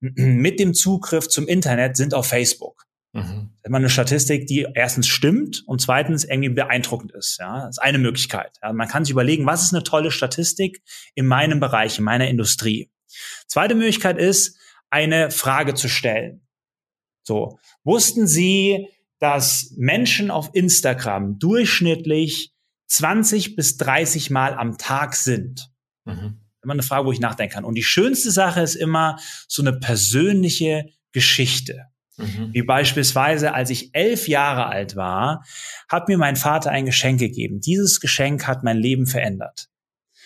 mit 0.00 0.58
dem 0.58 0.74
Zugriff 0.74 1.28
zum 1.28 1.46
Internet 1.46 1.96
sind 1.96 2.14
auf 2.14 2.26
Facebook. 2.26 2.86
Mhm. 3.12 3.50
Immer 3.64 3.78
eine 3.78 3.90
Statistik, 3.90 4.46
die 4.46 4.66
erstens 4.74 5.08
stimmt 5.08 5.64
und 5.66 5.80
zweitens 5.80 6.24
irgendwie 6.24 6.48
beeindruckend 6.48 7.12
ist. 7.12 7.38
Ja, 7.38 7.66
das 7.66 7.76
ist 7.76 7.82
eine 7.82 7.98
Möglichkeit. 7.98 8.56
Ja, 8.62 8.72
man 8.72 8.88
kann 8.88 9.04
sich 9.04 9.12
überlegen, 9.12 9.46
was 9.46 9.64
ist 9.64 9.74
eine 9.74 9.82
tolle 9.82 10.10
Statistik 10.10 10.82
in 11.14 11.26
meinem 11.26 11.60
Bereich, 11.60 11.98
in 11.98 12.04
meiner 12.04 12.28
Industrie. 12.28 12.90
Zweite 13.46 13.74
Möglichkeit 13.74 14.18
ist, 14.18 14.56
eine 14.90 15.30
Frage 15.30 15.74
zu 15.74 15.88
stellen. 15.88 16.46
So, 17.22 17.58
wussten 17.84 18.26
Sie, 18.26 18.88
dass 19.20 19.72
Menschen 19.76 20.30
auf 20.30 20.50
Instagram 20.54 21.38
durchschnittlich 21.38 22.52
20 22.88 23.54
bis 23.54 23.76
30 23.76 24.30
Mal 24.30 24.54
am 24.54 24.78
Tag 24.78 25.14
sind? 25.14 25.70
Mhm. 26.04 26.40
Immer 26.62 26.72
eine 26.74 26.82
Frage, 26.82 27.06
wo 27.06 27.12
ich 27.12 27.20
nachdenken 27.20 27.54
kann. 27.54 27.64
Und 27.64 27.76
die 27.76 27.82
schönste 27.82 28.30
Sache 28.30 28.60
ist 28.60 28.74
immer 28.74 29.18
so 29.46 29.62
eine 29.62 29.78
persönliche 29.78 30.86
Geschichte. 31.12 31.86
Mhm. 32.16 32.50
Wie 32.52 32.62
beispielsweise, 32.62 33.54
als 33.54 33.70
ich 33.70 33.94
elf 33.94 34.28
Jahre 34.28 34.66
alt 34.66 34.96
war, 34.96 35.44
hat 35.88 36.08
mir 36.08 36.18
mein 36.18 36.36
Vater 36.36 36.70
ein 36.70 36.86
Geschenk 36.86 37.20
gegeben. 37.20 37.60
Dieses 37.60 38.00
Geschenk 38.00 38.46
hat 38.46 38.62
mein 38.62 38.78
Leben 38.78 39.06
verändert. 39.06 39.68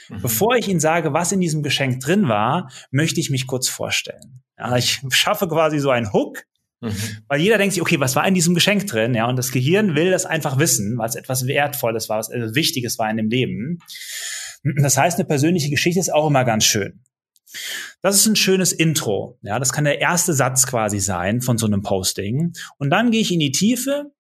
Mhm. 0.09 0.23
Bevor 0.23 0.57
ich 0.57 0.69
Ihnen 0.69 0.81
sage, 0.81 1.13
was 1.13 1.33
in 1.33 1.41
diesem 1.41 1.63
Geschenk 1.63 2.01
drin 2.01 2.29
war, 2.29 2.71
möchte 2.91 3.21
ich 3.21 3.31
mich 3.31 3.47
kurz 3.47 3.69
vorstellen. 3.69 4.43
Ja, 4.59 4.77
ich 4.77 5.01
schaffe 5.11 5.49
quasi 5.49 5.79
so 5.79 5.91
einen 5.91 6.13
Hook, 6.13 6.45
mhm. 6.85 6.97
weil 7.29 7.41
jeder 7.41 7.59
denkt 7.59 7.75
sich, 7.75 7.83
okay, 7.83 7.99
was 8.01 8.17
war 8.17 8.27
in 8.27 8.35
diesem 8.35 8.55
Geschenk 8.55 8.87
drin? 8.87 9.15
Ja, 9.15 9.29
und 9.29 9.37
das 9.37 9.51
Gehirn 9.51 9.95
will 9.95 10.11
das 10.11 10.27
einfach 10.27 10.59
wissen, 10.59 10.99
weil 10.99 11.09
es 11.09 11.15
etwas 11.15 11.47
Wertvolles 11.47 12.09
war, 12.09 12.19
was 12.19 12.31
etwas 12.31 12.55
Wichtiges 12.55 12.99
war 12.99 13.11
in 13.11 13.17
dem 13.17 13.29
Leben. 13.29 13.79
Das 14.77 14.97
heißt, 14.97 15.19
eine 15.19 15.27
persönliche 15.27 15.71
Geschichte 15.71 16.01
ist 16.01 16.13
auch 16.13 16.29
immer 16.29 16.45
ganz 16.45 16.65
schön. 16.65 17.03
Das 18.03 18.17
ist 18.17 18.27
ein 18.27 18.37
schönes 18.37 18.73
Intro. 18.73 19.39
Ja, 19.43 19.59
das 19.59 19.73
kann 19.73 19.85
der 19.85 20.01
erste 20.01 20.35
Satz 20.35 20.67
quasi 20.67 21.01
sein 21.01 21.41
von 21.41 21.59
so 21.59 21.67
einem 21.67 21.83
Posting. 21.83 22.53
Und 22.79 22.91
dann 22.91 23.11
gehe 23.11 23.21
ich 23.21 23.33
in 23.33 23.41
die 23.41 23.53
Tiefe 23.53 24.13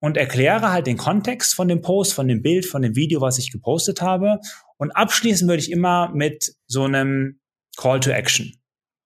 und 0.00 0.16
erkläre 0.16 0.70
halt 0.70 0.86
den 0.86 0.96
Kontext 0.96 1.54
von 1.54 1.68
dem 1.68 1.80
Post, 1.80 2.12
von 2.14 2.28
dem 2.28 2.42
Bild, 2.42 2.66
von 2.66 2.82
dem 2.82 2.94
Video, 2.94 3.20
was 3.20 3.38
ich 3.38 3.50
gepostet 3.50 4.02
habe. 4.02 4.38
Und 4.76 4.92
abschließen 4.92 5.48
würde 5.48 5.62
ich 5.62 5.72
immer 5.72 6.12
mit 6.14 6.54
so 6.66 6.84
einem 6.84 7.40
Call 7.76 8.00
to 8.00 8.10
Action. 8.10 8.52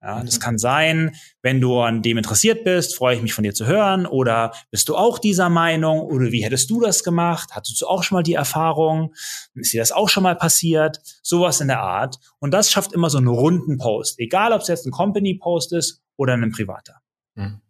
Ja, 0.03 0.23
das 0.23 0.39
mhm. 0.39 0.43
kann 0.43 0.59
sein, 0.59 1.15
wenn 1.43 1.61
du 1.61 1.79
an 1.81 2.03
dem 2.03 2.19
interessiert 2.19 2.65
bist, 2.65 2.97
freue 2.97 3.15
ich 3.15 3.23
mich 3.23 3.35
von 3.35 3.45
dir 3.45 3.55
zu 3.55 3.67
hören. 3.67 4.05
Oder 4.05 4.53
bist 4.71 4.89
du 4.89 4.97
auch 4.97 5.21
dieser 5.21 5.49
Meinung? 5.49 6.01
Oder 6.01 6.33
wie 6.33 6.43
hättest 6.43 6.71
du 6.71 6.81
das 6.81 7.05
gemacht? 7.05 7.51
Hattest 7.53 7.81
du 7.81 7.87
auch 7.87 8.03
schon 8.03 8.17
mal 8.17 8.23
die 8.23 8.35
Erfahrung? 8.35 9.15
Ist 9.55 9.73
dir 9.73 9.81
das 9.81 9.93
auch 9.93 10.09
schon 10.09 10.25
mal 10.25 10.35
passiert? 10.35 11.01
Sowas 11.23 11.61
in 11.61 11.69
der 11.69 11.81
Art. 11.81 12.19
Und 12.41 12.53
das 12.53 12.71
schafft 12.71 12.93
immer 12.93 13.11
so 13.11 13.19
einen 13.19 13.29
runden 13.29 13.79
Post. 13.79 14.19
Egal, 14.19 14.53
ob 14.53 14.63
es 14.63 14.69
jetzt 14.69 14.87
ein 14.87 14.91
Company-Post 14.91 15.73
ist 15.73 16.03
oder 16.17 16.35
ein 16.35 16.51
privater. 16.51 17.01
Mhm. 17.37 17.61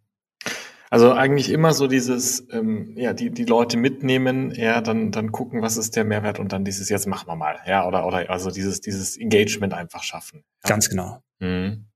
Also 0.89 1.11
eigentlich 1.11 1.49
immer 1.49 1.73
so 1.73 1.87
dieses, 1.87 2.47
ähm, 2.51 2.93
ja, 2.95 3.13
die, 3.13 3.31
die 3.31 3.45
Leute 3.45 3.77
mitnehmen, 3.77 4.51
ja, 4.51 4.79
dann, 4.79 5.11
dann 5.11 5.31
gucken, 5.31 5.63
was 5.63 5.75
ist 5.75 5.95
der 5.95 6.03
Mehrwert 6.03 6.37
und 6.37 6.51
dann 6.51 6.65
dieses, 6.65 6.87
jetzt 6.89 7.07
machen 7.07 7.27
wir 7.27 7.35
mal, 7.35 7.57
ja, 7.65 7.87
oder, 7.87 8.05
oder, 8.05 8.29
also 8.29 8.51
dieses, 8.51 8.79
dieses 8.79 9.17
Engagement 9.17 9.73
einfach 9.73 10.03
schaffen. 10.03 10.43
Ja. 10.63 10.69
Ganz 10.69 10.89
genau. 10.89 11.23
Mhm. 11.39 11.87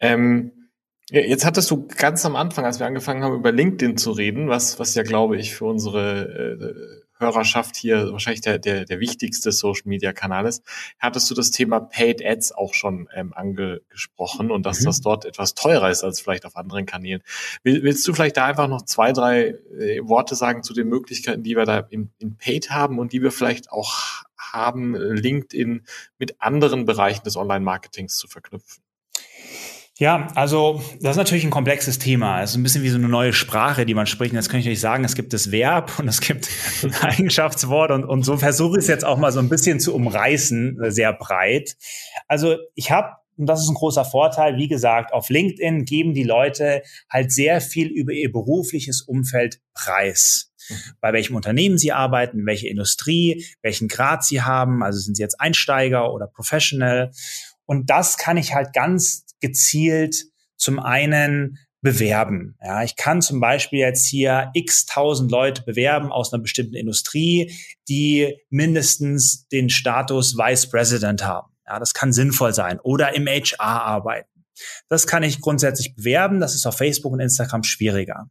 Ähm, 0.00 0.70
jetzt 1.10 1.44
hattest 1.44 1.70
du 1.70 1.86
ganz 1.88 2.24
am 2.24 2.36
Anfang, 2.36 2.64
als 2.64 2.78
wir 2.78 2.86
angefangen 2.86 3.22
haben, 3.22 3.36
über 3.36 3.52
LinkedIn 3.52 3.96
zu 3.96 4.12
reden, 4.12 4.48
was, 4.48 4.78
was 4.78 4.94
ja, 4.94 5.02
glaube 5.02 5.36
ich, 5.36 5.54
für 5.54 5.66
unsere 5.66 7.00
äh, 7.00 7.04
Hörerschaft 7.18 7.76
hier 7.76 8.12
wahrscheinlich 8.12 8.40
der, 8.40 8.58
der, 8.58 8.84
der 8.84 9.00
wichtigste 9.00 9.52
Social 9.52 9.84
Media 9.86 10.12
Kanal 10.12 10.46
ist, 10.46 10.62
hattest 10.98 11.30
du 11.30 11.34
das 11.34 11.50
Thema 11.50 11.80
Paid 11.80 12.24
Ads 12.24 12.52
auch 12.52 12.74
schon 12.74 13.08
ähm, 13.14 13.32
angesprochen 13.32 14.50
und 14.50 14.66
dass 14.66 14.80
mhm. 14.80 14.86
das 14.86 15.00
dort 15.00 15.24
etwas 15.24 15.54
teurer 15.54 15.90
ist 15.90 16.02
als 16.02 16.20
vielleicht 16.20 16.44
auf 16.44 16.56
anderen 16.56 16.86
Kanälen. 16.86 17.22
Will, 17.62 17.82
willst 17.82 18.06
du 18.06 18.12
vielleicht 18.12 18.36
da 18.36 18.46
einfach 18.46 18.68
noch 18.68 18.82
zwei, 18.82 19.12
drei 19.12 19.54
äh, 19.78 20.00
Worte 20.02 20.34
sagen 20.34 20.62
zu 20.62 20.74
den 20.74 20.88
Möglichkeiten, 20.88 21.42
die 21.42 21.56
wir 21.56 21.64
da 21.64 21.78
in, 21.90 22.10
in 22.18 22.36
Paid 22.36 22.70
haben 22.70 22.98
und 22.98 23.12
die 23.12 23.22
wir 23.22 23.30
vielleicht 23.30 23.70
auch 23.70 24.24
haben, 24.38 24.94
LinkedIn 24.94 25.84
mit 26.18 26.40
anderen 26.40 26.84
Bereichen 26.84 27.24
des 27.24 27.36
Online-Marketings 27.36 28.16
zu 28.16 28.28
verknüpfen? 28.28 28.83
Ja, 29.98 30.26
also 30.34 30.82
das 31.00 31.12
ist 31.12 31.16
natürlich 31.16 31.44
ein 31.44 31.50
komplexes 31.50 32.00
Thema. 32.00 32.42
Es 32.42 32.50
ist 32.50 32.56
ein 32.56 32.64
bisschen 32.64 32.82
wie 32.82 32.88
so 32.88 32.98
eine 32.98 33.08
neue 33.08 33.32
Sprache, 33.32 33.86
die 33.86 33.94
man 33.94 34.06
spricht. 34.06 34.32
Und 34.32 34.38
jetzt 34.38 34.48
kann 34.48 34.58
ich 34.58 34.68
euch 34.68 34.80
sagen, 34.80 35.04
es 35.04 35.14
gibt 35.14 35.32
das 35.32 35.52
Verb 35.52 36.00
und 36.00 36.08
es 36.08 36.20
gibt 36.20 36.48
ein 36.82 36.94
Eigenschaftswort 36.94 37.92
und, 37.92 38.04
und 38.04 38.24
so 38.24 38.36
versuche 38.36 38.78
ich 38.78 38.84
es 38.84 38.88
jetzt 38.88 39.04
auch 39.04 39.18
mal 39.18 39.30
so 39.30 39.38
ein 39.38 39.48
bisschen 39.48 39.78
zu 39.78 39.94
umreißen, 39.94 40.78
sehr 40.90 41.12
breit. 41.12 41.76
Also 42.26 42.56
ich 42.74 42.90
habe 42.90 43.12
und 43.36 43.46
das 43.46 43.62
ist 43.62 43.68
ein 43.68 43.74
großer 43.74 44.04
Vorteil. 44.04 44.56
Wie 44.56 44.68
gesagt, 44.68 45.12
auf 45.12 45.28
LinkedIn 45.28 45.84
geben 45.84 46.14
die 46.14 46.22
Leute 46.22 46.82
halt 47.10 47.32
sehr 47.32 47.60
viel 47.60 47.88
über 47.88 48.12
ihr 48.12 48.30
berufliches 48.30 49.02
Umfeld 49.02 49.60
preis. 49.74 50.52
Bei 51.00 51.12
welchem 51.12 51.34
Unternehmen 51.34 51.76
sie 51.76 51.92
arbeiten, 51.92 52.46
welche 52.46 52.68
Industrie, 52.68 53.44
welchen 53.60 53.88
Grad 53.88 54.24
sie 54.24 54.42
haben. 54.42 54.82
Also 54.82 55.00
sind 55.00 55.16
sie 55.16 55.22
jetzt 55.22 55.40
Einsteiger 55.40 56.12
oder 56.12 56.26
Professional. 56.28 57.10
Und 57.66 57.90
das 57.90 58.18
kann 58.18 58.36
ich 58.36 58.54
halt 58.54 58.72
ganz 58.72 59.23
gezielt 59.44 60.24
zum 60.56 60.78
einen 60.78 61.58
bewerben. 61.82 62.56
Ja, 62.64 62.82
ich 62.82 62.96
kann 62.96 63.20
zum 63.20 63.40
Beispiel 63.40 63.80
jetzt 63.80 64.06
hier 64.06 64.50
x 64.54 64.86
tausend 64.86 65.30
Leute 65.30 65.62
bewerben 65.62 66.10
aus 66.10 66.32
einer 66.32 66.42
bestimmten 66.42 66.76
Industrie, 66.76 67.54
die 67.88 68.38
mindestens 68.48 69.46
den 69.48 69.68
Status 69.68 70.38
Vice 70.38 70.70
President 70.70 71.24
haben. 71.26 71.52
Ja, 71.66 71.78
das 71.78 71.92
kann 71.92 72.14
sinnvoll 72.14 72.54
sein 72.54 72.80
oder 72.80 73.14
im 73.14 73.26
HR 73.26 73.60
arbeiten. 73.60 74.30
Das 74.88 75.06
kann 75.06 75.22
ich 75.22 75.42
grundsätzlich 75.42 75.94
bewerben. 75.94 76.40
Das 76.40 76.54
ist 76.54 76.64
auf 76.64 76.78
Facebook 76.78 77.12
und 77.12 77.20
Instagram 77.20 77.64
schwieriger. 77.64 78.30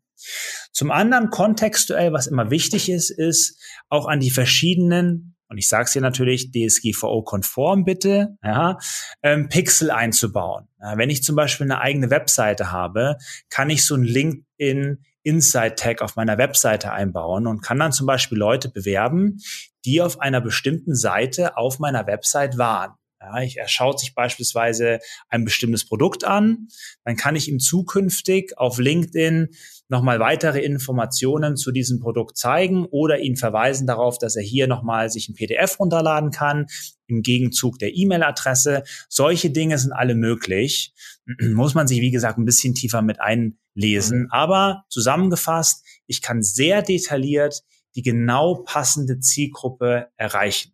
Zum 0.71 0.89
anderen 0.89 1.29
kontextuell, 1.29 2.11
was 2.11 2.25
immer 2.25 2.49
wichtig 2.49 2.89
ist, 2.89 3.11
ist 3.11 3.61
auch 3.89 4.07
an 4.07 4.19
die 4.19 4.31
verschiedenen 4.31 5.32
und 5.49 5.57
ich 5.57 5.67
sage 5.67 5.83
es 5.85 5.93
hier 5.93 6.01
natürlich, 6.01 6.51
DSGVO-konform 6.51 7.85
bitte, 7.85 8.37
ja, 8.43 8.77
ähm, 9.21 9.49
Pixel 9.49 9.91
einzubauen. 9.91 10.67
Ja, 10.81 10.97
wenn 10.97 11.09
ich 11.09 11.23
zum 11.23 11.35
Beispiel 11.35 11.65
eine 11.65 11.79
eigene 11.79 12.09
Webseite 12.09 12.71
habe, 12.71 13.17
kann 13.49 13.69
ich 13.69 13.85
so 13.85 13.95
ein 13.95 14.03
LinkedIn 14.03 15.03
Inside 15.23 15.75
Tag 15.75 16.01
auf 16.01 16.15
meiner 16.15 16.37
Webseite 16.37 16.91
einbauen 16.91 17.47
und 17.47 17.61
kann 17.61 17.79
dann 17.79 17.93
zum 17.93 18.05
Beispiel 18.05 18.37
Leute 18.37 18.69
bewerben, 18.69 19.39
die 19.85 20.01
auf 20.01 20.19
einer 20.19 20.41
bestimmten 20.41 20.95
Seite 20.95 21.57
auf 21.57 21.79
meiner 21.79 22.07
Website 22.07 22.57
waren. 22.57 22.93
Ja, 23.21 23.41
ich, 23.41 23.57
er 23.57 23.69
schaut 23.69 24.01
sich 24.01 24.15
beispielsweise 24.15 24.99
ein 25.29 25.45
bestimmtes 25.45 25.85
Produkt 25.85 26.25
an, 26.25 26.67
dann 27.05 27.15
kann 27.15 27.37
ich 27.37 27.47
ihm 27.47 27.59
zukünftig 27.59 28.57
auf 28.57 28.79
LinkedIn 28.79 29.47
nochmal 29.93 30.19
weitere 30.19 30.59
Informationen 30.59 31.55
zu 31.55 31.71
diesem 31.71 31.99
Produkt 31.99 32.37
zeigen 32.37 32.85
oder 32.85 33.19
ihn 33.19 33.37
verweisen 33.37 33.87
darauf, 33.87 34.17
dass 34.17 34.35
er 34.35 34.43
hier 34.43 34.67
nochmal 34.67 35.09
sich 35.09 35.29
ein 35.29 35.35
PDF 35.35 35.79
runterladen 35.79 36.31
kann 36.31 36.65
im 37.07 37.21
Gegenzug 37.21 37.79
der 37.79 37.95
E-Mail-Adresse. 37.95 38.83
Solche 39.07 39.51
Dinge 39.51 39.77
sind 39.77 39.93
alle 39.93 40.15
möglich. 40.15 40.93
Muss 41.39 41.75
man 41.75 41.87
sich, 41.87 42.01
wie 42.01 42.11
gesagt, 42.11 42.37
ein 42.37 42.45
bisschen 42.45 42.73
tiefer 42.73 43.01
mit 43.01 43.19
einlesen. 43.21 44.23
Mhm. 44.23 44.27
Aber 44.31 44.83
zusammengefasst, 44.89 45.85
ich 46.07 46.21
kann 46.21 46.43
sehr 46.43 46.81
detailliert 46.81 47.63
die 47.95 48.01
genau 48.01 48.63
passende 48.65 49.19
Zielgruppe 49.19 50.07
erreichen. 50.17 50.73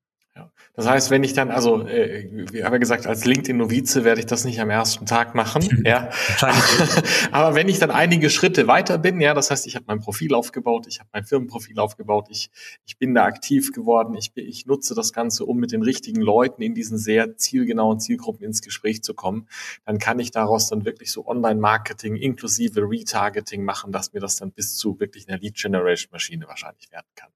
Das 0.80 0.88
heißt, 0.88 1.12
wenn 1.12 1.26
ich 1.26 1.34
dann, 1.34 1.52
also 1.52 1.86
äh, 1.90 2.30
wir 2.54 2.64
haben 2.64 2.72
ja 2.72 2.78
gesagt, 2.78 3.06
als 3.06 3.26
LinkedIn-Novize 3.26 4.06
werde 4.06 4.22
ich 4.22 4.28
das 4.28 4.46
nicht 4.46 4.62
am 4.62 4.70
ersten 4.70 5.06
Tag 5.06 5.36
machen, 5.36 5.84
ja. 5.86 6.10
Aber 7.34 7.54
wenn 7.54 7.68
ich 7.68 7.80
dann 7.80 7.92
einige 7.92 8.30
Schritte 8.30 8.66
weiter 8.66 8.98
bin, 8.98 9.20
ja, 9.20 9.34
das 9.34 9.52
heißt, 9.52 9.68
ich 9.68 9.76
habe 9.76 9.84
mein 9.90 10.00
Profil 10.00 10.34
aufgebaut, 10.34 10.88
ich 10.88 11.02
habe 11.02 11.10
mein 11.12 11.26
Firmenprofil 11.26 11.78
aufgebaut, 11.80 12.28
ich, 12.30 12.50
ich 12.86 12.98
bin 12.98 13.14
da 13.14 13.26
aktiv 13.26 13.74
geworden, 13.74 14.16
ich, 14.16 14.32
ich 14.36 14.68
nutze 14.68 14.96
das 14.96 15.12
Ganze, 15.12 15.44
um 15.44 15.58
mit 15.58 15.74
den 15.74 15.82
richtigen 15.82 16.22
Leuten 16.22 16.62
in 16.62 16.74
diesen 16.74 16.98
sehr 16.98 17.36
zielgenauen 17.36 18.00
Zielgruppen 18.00 18.46
ins 18.46 18.62
Gespräch 18.62 19.04
zu 19.04 19.14
kommen, 19.14 19.50
dann 19.86 20.00
kann 20.00 20.18
ich 20.20 20.32
daraus 20.32 20.70
dann 20.70 20.86
wirklich 20.86 21.12
so 21.12 21.28
Online-Marketing 21.28 22.16
inklusive 22.16 22.80
Retargeting 22.90 23.66
machen, 23.66 23.92
dass 23.92 24.14
mir 24.14 24.22
das 24.22 24.38
dann 24.38 24.54
bis 24.54 24.78
zu 24.78 24.98
wirklich 25.02 25.28
einer 25.28 25.40
Lead-Generation-Maschine 25.40 26.48
wahrscheinlich 26.48 26.90
werden 26.90 27.08
kann. 27.16 27.32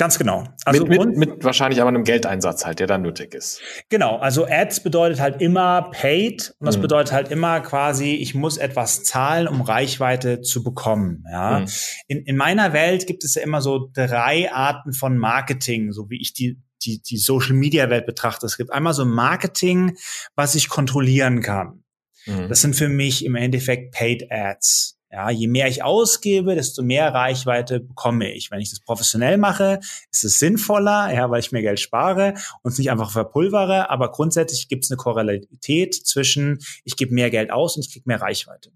Ganz 0.00 0.18
genau. 0.18 0.44
Also 0.64 0.86
mit, 0.86 0.98
mit, 0.98 1.16
mit 1.18 1.44
wahrscheinlich 1.44 1.78
aber 1.82 1.90
einem 1.90 2.04
Geldeinsatz 2.04 2.64
halt, 2.64 2.78
der 2.78 2.86
dann 2.86 3.02
nötig 3.02 3.34
ist. 3.34 3.60
Genau, 3.90 4.16
also 4.16 4.46
Ads 4.46 4.82
bedeutet 4.82 5.20
halt 5.20 5.42
immer 5.42 5.90
paid 5.90 6.54
und 6.58 6.64
das 6.64 6.78
mhm. 6.78 6.82
bedeutet 6.82 7.12
halt 7.12 7.30
immer 7.30 7.60
quasi, 7.60 8.14
ich 8.14 8.34
muss 8.34 8.56
etwas 8.56 9.04
zahlen, 9.04 9.46
um 9.46 9.60
Reichweite 9.60 10.40
zu 10.40 10.64
bekommen. 10.64 11.24
Ja. 11.30 11.60
Mhm. 11.60 11.66
In, 12.08 12.24
in 12.24 12.36
meiner 12.38 12.72
Welt 12.72 13.06
gibt 13.06 13.24
es 13.24 13.34
ja 13.34 13.42
immer 13.42 13.60
so 13.60 13.90
drei 13.92 14.50
Arten 14.50 14.94
von 14.94 15.18
Marketing, 15.18 15.92
so 15.92 16.08
wie 16.08 16.18
ich 16.18 16.32
die 16.32 16.58
die, 16.82 17.02
die 17.02 17.18
Social 17.18 17.52
Media 17.52 17.90
Welt 17.90 18.06
betrachte. 18.06 18.46
Es 18.46 18.56
gibt 18.56 18.72
einmal 18.72 18.94
so 18.94 19.04
Marketing, 19.04 19.98
was 20.34 20.54
ich 20.54 20.70
kontrollieren 20.70 21.42
kann. 21.42 21.84
Mhm. 22.24 22.48
Das 22.48 22.62
sind 22.62 22.74
für 22.74 22.88
mich 22.88 23.22
im 23.22 23.34
Endeffekt 23.34 23.92
Paid 23.92 24.32
Ads. 24.32 24.98
Ja, 25.12 25.28
je 25.28 25.48
mehr 25.48 25.66
ich 25.66 25.82
ausgebe, 25.82 26.54
desto 26.54 26.82
mehr 26.82 27.12
Reichweite 27.12 27.80
bekomme 27.80 28.32
ich. 28.32 28.52
Wenn 28.52 28.60
ich 28.60 28.70
das 28.70 28.78
professionell 28.78 29.38
mache, 29.38 29.80
ist 30.12 30.22
es 30.22 30.38
sinnvoller, 30.38 31.12
ja, 31.12 31.28
weil 31.30 31.40
ich 31.40 31.50
mehr 31.50 31.62
Geld 31.62 31.80
spare 31.80 32.34
und 32.62 32.70
es 32.70 32.78
nicht 32.78 32.92
einfach 32.92 33.10
verpulvere. 33.10 33.90
Aber 33.90 34.12
grundsätzlich 34.12 34.68
gibt 34.68 34.84
es 34.84 34.90
eine 34.90 34.98
Korrelativität 34.98 35.94
zwischen, 35.94 36.58
ich 36.84 36.96
gebe 36.96 37.12
mehr 37.12 37.30
Geld 37.30 37.50
aus 37.50 37.76
und 37.76 37.84
ich 37.84 37.92
kriege 37.92 38.04
mehr 38.06 38.20
Reichweite. 38.22 38.70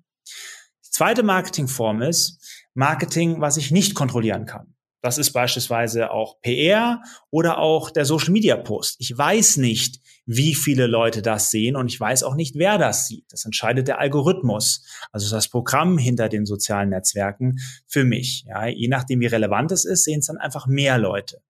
Die 0.85 0.91
zweite 0.91 1.23
Marketingform 1.23 2.03
ist 2.03 2.41
Marketing, 2.75 3.41
was 3.41 3.57
ich 3.57 3.71
nicht 3.71 3.95
kontrollieren 3.95 4.45
kann. 4.45 4.74
Das 5.05 5.19
ist 5.19 5.33
beispielsweise 5.33 6.13
auch 6.13 6.41
PR 6.41 7.03
oder 7.29 7.59
auch 7.59 7.91
der 7.91 8.07
Social 8.07 8.31
Media 8.31 8.57
Post. 8.57 8.97
Ich 9.01 9.15
weiß 9.15 9.59
nicht, 9.59 10.01
wie 10.25 10.55
viele 10.55 10.87
Leute 10.87 11.21
das 11.21 11.51
sehen 11.51 11.77
und 11.77 11.93
ich 11.93 12.01
weiß 12.01 12.23
auch 12.23 12.35
nicht, 12.35 12.55
wer 12.55 12.79
das 12.79 13.07
sieht. 13.07 13.27
Das 13.31 13.45
entscheidet 13.45 13.87
der 13.87 14.01
Algorithmus, 14.01 14.83
also 15.13 15.29
das 15.31 15.51
Programm 15.51 15.99
hinter 15.99 16.31
den 16.31 16.47
sozialen 16.47 16.89
Netzwerken 16.89 17.59
für 17.87 18.05
mich. 18.05 18.47
Ja, 18.49 18.67
je 18.67 18.89
nachdem, 18.89 19.21
wie 19.21 19.27
relevant 19.27 19.73
es 19.73 19.85
ist, 19.85 20.05
sehen 20.05 20.21
es 20.21 20.27
dann 20.29 20.39
einfach 20.39 20.67
mehr 20.67 20.97
Leute. 20.97 21.43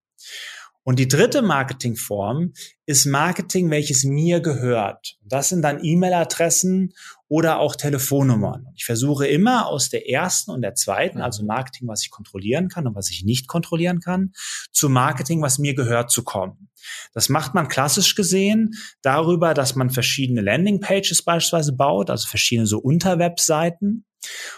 Und 0.82 0.98
die 0.98 1.06
dritte 1.06 1.40
Marketingform 1.40 2.54
ist 2.86 3.06
Marketing, 3.06 3.70
welches 3.70 4.02
mir 4.02 4.40
gehört. 4.40 5.16
Das 5.22 5.50
sind 5.50 5.62
dann 5.62 5.78
E-Mail-Adressen 5.80 6.92
oder 7.34 7.58
auch 7.58 7.74
Telefonnummern. 7.74 8.68
Ich 8.76 8.84
versuche 8.84 9.26
immer 9.26 9.66
aus 9.66 9.88
der 9.88 10.08
ersten 10.08 10.52
und 10.52 10.62
der 10.62 10.76
zweiten, 10.76 11.20
also 11.20 11.44
Marketing, 11.44 11.88
was 11.88 12.02
ich 12.02 12.10
kontrollieren 12.12 12.68
kann 12.68 12.86
und 12.86 12.94
was 12.94 13.10
ich 13.10 13.24
nicht 13.24 13.48
kontrollieren 13.48 13.98
kann, 13.98 14.30
zu 14.70 14.88
Marketing, 14.88 15.42
was 15.42 15.58
mir 15.58 15.74
gehört, 15.74 16.12
zu 16.12 16.22
kommen. 16.22 16.68
Das 17.12 17.28
macht 17.28 17.52
man 17.52 17.66
klassisch 17.66 18.14
gesehen 18.14 18.74
darüber, 19.02 19.52
dass 19.52 19.74
man 19.74 19.90
verschiedene 19.90 20.42
Landingpages 20.42 21.22
beispielsweise 21.22 21.72
baut, 21.72 22.08
also 22.08 22.28
verschiedene 22.28 22.68
so 22.68 22.78
Unterwebseiten 22.78 24.04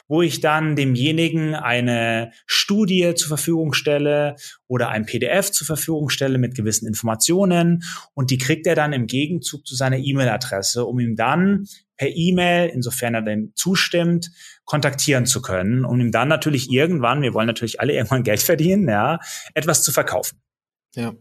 wo 0.09 0.23
ich 0.23 0.41
dann 0.41 0.77
demjenigen 0.77 1.55
eine 1.55 2.33
Studie 2.47 3.15
zur 3.15 3.29
Verfügung 3.29 3.73
stelle 3.73 4.37
oder 4.69 4.89
ein 4.89 5.07
PDF 5.07 5.51
zur 5.51 5.67
Verfügung 5.67 6.09
stelle 6.09 6.39
mit 6.39 6.55
gewissen 6.55 6.87
Informationen 6.87 7.83
und 8.15 8.31
die 8.31 8.39
kriegt 8.39 8.67
er 8.67 8.75
dann 8.75 8.93
im 8.93 9.07
Gegenzug 9.07 9.67
zu 9.67 9.75
seiner 9.75 9.99
E-Mail-Adresse, 9.99 10.85
um 10.85 10.99
ihm 11.01 11.17
dann 11.17 11.67
per 11.97 12.09
E-Mail, 12.09 12.69
insofern 12.69 13.15
er 13.15 13.23
dem 13.23 13.53
zustimmt, 13.55 14.31
kontaktieren 14.65 15.27
zu 15.27 15.41
können, 15.41 15.85
um 15.85 16.01
ihm 16.01 16.13
dann 16.13 16.29
natürlich 16.29 16.71
irgendwann, 16.71 17.23
wir 17.23 17.35
wollen 17.35 17.47
natürlich 17.47 17.81
alle 17.81 17.93
irgendwann 17.95 18.23
Geld 18.23 18.43
verdienen, 18.43 18.89
ja, 18.89 19.19
etwas 19.55 19.83
zu 19.83 19.93
verkaufen. 19.93 20.41
Ja. 20.95 21.15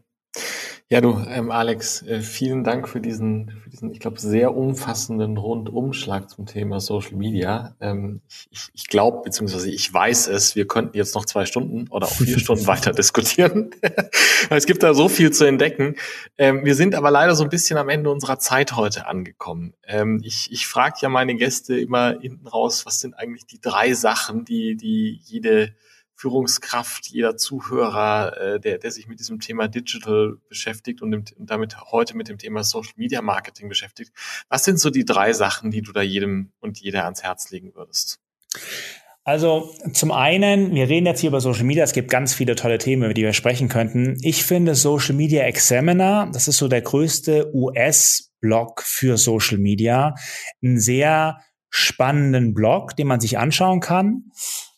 Ja, 0.88 1.02
du, 1.02 1.20
ähm, 1.28 1.50
Alex, 1.50 2.04
äh, 2.04 2.22
vielen 2.22 2.64
Dank 2.64 2.88
für 2.88 3.02
diesen, 3.02 3.50
für 3.64 3.72
diesen, 3.72 3.92
ich 3.92 4.00
glaube, 4.00 4.20
sehr 4.20 4.56
umfassenden 4.56 5.36
Rundumschlag 5.36 6.30
zum 6.30 6.46
Thema 6.46 6.80
Social 6.80 7.16
Media. 7.16 7.76
Ähm, 7.82 8.22
ich 8.52 8.70
ich 8.72 8.88
glaube, 8.88 9.24
beziehungsweise 9.24 9.72
ich 9.72 9.92
weiß 9.92 10.28
es, 10.28 10.56
wir 10.56 10.68
könnten 10.68 10.96
jetzt 10.96 11.16
noch 11.16 11.26
zwei 11.26 11.48
Stunden 11.48 11.88
oder 11.90 12.06
auch 12.06 12.12
vier 12.14 12.38
Stunden 12.40 12.68
weiter 12.68 12.92
diskutieren. 12.92 13.72
es 14.52 14.68
gibt 14.68 14.84
da 14.84 14.94
so 14.94 15.10
viel 15.10 15.32
zu 15.32 15.46
entdecken. 15.46 15.96
Ähm, 16.38 16.64
wir 16.64 16.76
sind 16.76 16.94
aber 16.94 17.10
leider 17.10 17.34
so 17.34 17.44
ein 17.44 17.50
bisschen 17.50 17.80
am 17.80 17.90
Ende 17.90 18.12
unserer 18.12 18.38
Zeit 18.38 18.76
heute 18.76 19.08
angekommen. 19.08 19.74
Ähm, 19.88 20.22
ich 20.24 20.52
ich 20.52 20.68
frage 20.68 20.98
ja 21.02 21.10
meine 21.10 21.34
Gäste 21.34 21.80
immer 21.80 22.20
hinten 22.20 22.46
raus, 22.46 22.86
was 22.86 23.00
sind 23.00 23.16
eigentlich 23.16 23.48
die 23.48 23.60
drei 23.60 23.96
Sachen, 23.96 24.46
die, 24.46 24.76
die 24.76 25.20
jede 25.24 25.74
Führungskraft, 26.16 27.08
jeder 27.08 27.38
Zuhörer, 27.38 28.38
äh, 28.38 28.60
der, 28.60 28.78
der 28.78 28.92
sich 28.92 29.08
mit 29.08 29.20
diesem 29.20 29.40
Thema 29.40 29.68
Digital 29.68 30.38
beschäftigt 30.48 31.02
und, 31.02 31.14
und 31.14 31.50
damit 31.50 31.92
heute 31.92 32.16
mit 32.16 32.30
dem 32.30 32.38
Thema 32.38 32.64
Social 32.64 32.94
Media 32.96 33.22
Marketing 33.22 33.70
beschäftigt. 33.70 34.12
Was 34.50 34.64
sind 34.64 34.80
so 34.80 34.90
die 34.90 35.06
drei 35.06 35.34
Sachen, 35.34 35.72
die 35.72 35.82
du 35.82 35.92
da 35.92 36.02
jedem 36.02 36.52
und 36.60 36.80
jeder 36.80 37.04
ans 37.04 37.24
Herz 37.24 37.52
legen 37.52 37.76
würdest? 37.76 38.20
Also 39.28 39.74
zum 39.92 40.12
einen, 40.12 40.76
wir 40.76 40.88
reden 40.88 41.08
jetzt 41.08 41.20
hier 41.20 41.30
über 41.30 41.42
Social 41.42 41.64
Media, 41.64 41.84
es 41.84 41.94
gibt 41.94 42.12
ganz 42.12 42.36
viele 42.36 42.56
tolle 42.56 42.78
Themen, 42.78 43.04
über 43.04 43.14
die 43.16 43.24
wir 43.24 43.34
sprechen 43.34 43.70
könnten. 43.70 44.18
Ich 44.22 44.44
finde 44.46 44.76
Social 44.76 45.16
Media 45.16 45.44
Examiner, 45.46 46.30
das 46.32 46.48
ist 46.48 46.58
so 46.58 46.68
der 46.68 46.84
größte 46.84 47.52
US-Blog 47.56 48.84
für 48.84 49.18
Social 49.18 49.58
Media, 49.58 50.14
einen 50.64 50.80
sehr 50.80 51.42
spannenden 51.72 52.54
Blog, 52.54 52.96
den 52.96 53.08
man 53.08 53.20
sich 53.20 53.40
anschauen 53.40 53.80
kann. 53.80 54.32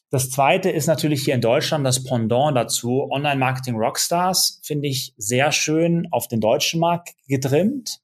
Das 0.10 0.30
zweite 0.30 0.70
ist 0.70 0.88
natürlich 0.88 1.24
hier 1.24 1.36
in 1.36 1.42
Deutschland 1.42 1.86
das 1.86 2.04
Pendant 2.04 2.56
dazu. 2.56 3.10
Online-Marketing 3.12 3.76
Rockstars 3.76 4.62
finde 4.64 4.88
ich 4.88 5.14
sehr 5.18 5.52
schön 5.52 6.08
auf 6.12 6.28
den 6.30 6.40
deutschen 6.40 6.80
Markt 6.80 7.10
getrimmt. 7.28 8.00